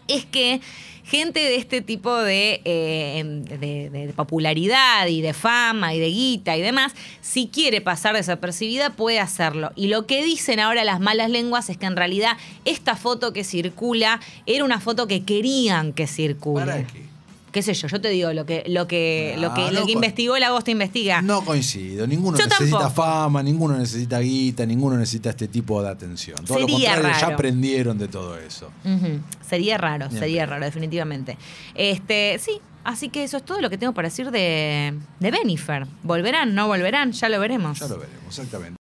es 0.09 0.25
que 0.25 0.61
gente 1.05 1.41
de 1.41 1.57
este 1.57 1.81
tipo 1.81 2.15
de, 2.19 2.61
eh, 2.67 3.23
de- 3.25 4.13
popularidad 4.15 5.07
y 5.07 5.23
de 5.23 5.33
fama 5.33 5.95
y 5.95 5.99
de 6.01 6.09
guita 6.09 6.57
y 6.57 6.61
demás, 6.61 6.93
si 7.23 7.47
quiere 7.49 7.81
pasar 7.81 8.15
desapercibida, 8.15 8.91
puede 8.91 9.19
hacerlo. 9.21 9.71
Y 9.75 9.87
lo 9.89 10.07
que 10.07 10.23
dicen 10.23 10.61
ahora 10.61 10.85
las 10.85 11.01
malas 11.01 11.31
lenguas 11.31 11.71
es 11.71 11.79
que 11.79 11.87
en 11.87 11.97
realidad 11.97 12.37
esta 12.67 12.95
foto 12.97 13.33
que 13.33 13.43
circula 13.45 14.21
era 14.45 14.65
una 14.65 14.81
foto 14.81 15.07
que 15.07 15.25
querían 15.25 15.93
que 15.95 16.07
circule. 16.07 16.67
¿Para 16.67 16.87
qué? 16.87 17.08
¿Qué 17.53 17.63
sé 17.63 17.73
yo? 17.75 17.89
Yo 17.89 18.01
te 18.01 18.09
digo 18.11 18.33
lo 18.33 18.45
que, 18.45 18.65
lo 18.67 18.87
que, 18.87 19.35
lo 19.39 19.55
que, 19.55 19.63
Ah, 19.63 19.71
lo 19.73 19.87
que 19.87 19.93
investigó 19.93 20.37
el 20.37 20.43
agosto 20.43 20.71
investiga. 20.71 21.23
No 21.23 21.45
coincido. 21.45 22.07
Ninguno 22.07 22.37
Yo 22.39 22.45
necesita 22.47 22.79
tampoco. 22.79 23.03
fama, 23.03 23.43
ninguno 23.43 23.77
necesita 23.79 24.19
guita, 24.21 24.67
ninguno 24.67 24.97
necesita 24.99 25.31
este 25.31 25.49
tipo 25.49 25.83
de 25.83 25.89
atención. 25.89 26.37
Todo 26.45 26.59
Sería 26.59 26.67
lo 26.67 26.75
contrario, 26.75 27.09
raro. 27.09 27.29
ya 27.29 27.35
aprendieron 27.35 27.99
de 27.99 28.09
todo 28.09 28.39
eso. 28.39 28.71
Sería 29.49 29.79
raro, 29.79 30.09
Bien. 30.09 30.21
sería 30.21 30.47
raro, 30.47 30.65
definitivamente. 30.65 31.39
Este, 31.75 32.39
sí, 32.39 32.61
así 32.85 33.09
que 33.09 33.25
eso 33.25 33.39
es 33.39 33.45
todo 33.45 33.61
lo 33.63 33.71
que 33.71 33.79
tengo 33.79 33.95
para 33.95 34.09
decir 34.09 34.31
de, 34.31 34.95
de 35.19 35.31
Benifer. 35.31 35.87
¿Volverán? 36.03 36.55
¿No 36.55 36.67
volverán? 36.67 37.13
Ya 37.13 37.29
lo 37.31 37.41
veremos. 37.41 37.79
Ya 37.79 37.89
lo 37.89 37.99
veremos, 37.99 38.27
exactamente. 38.29 38.77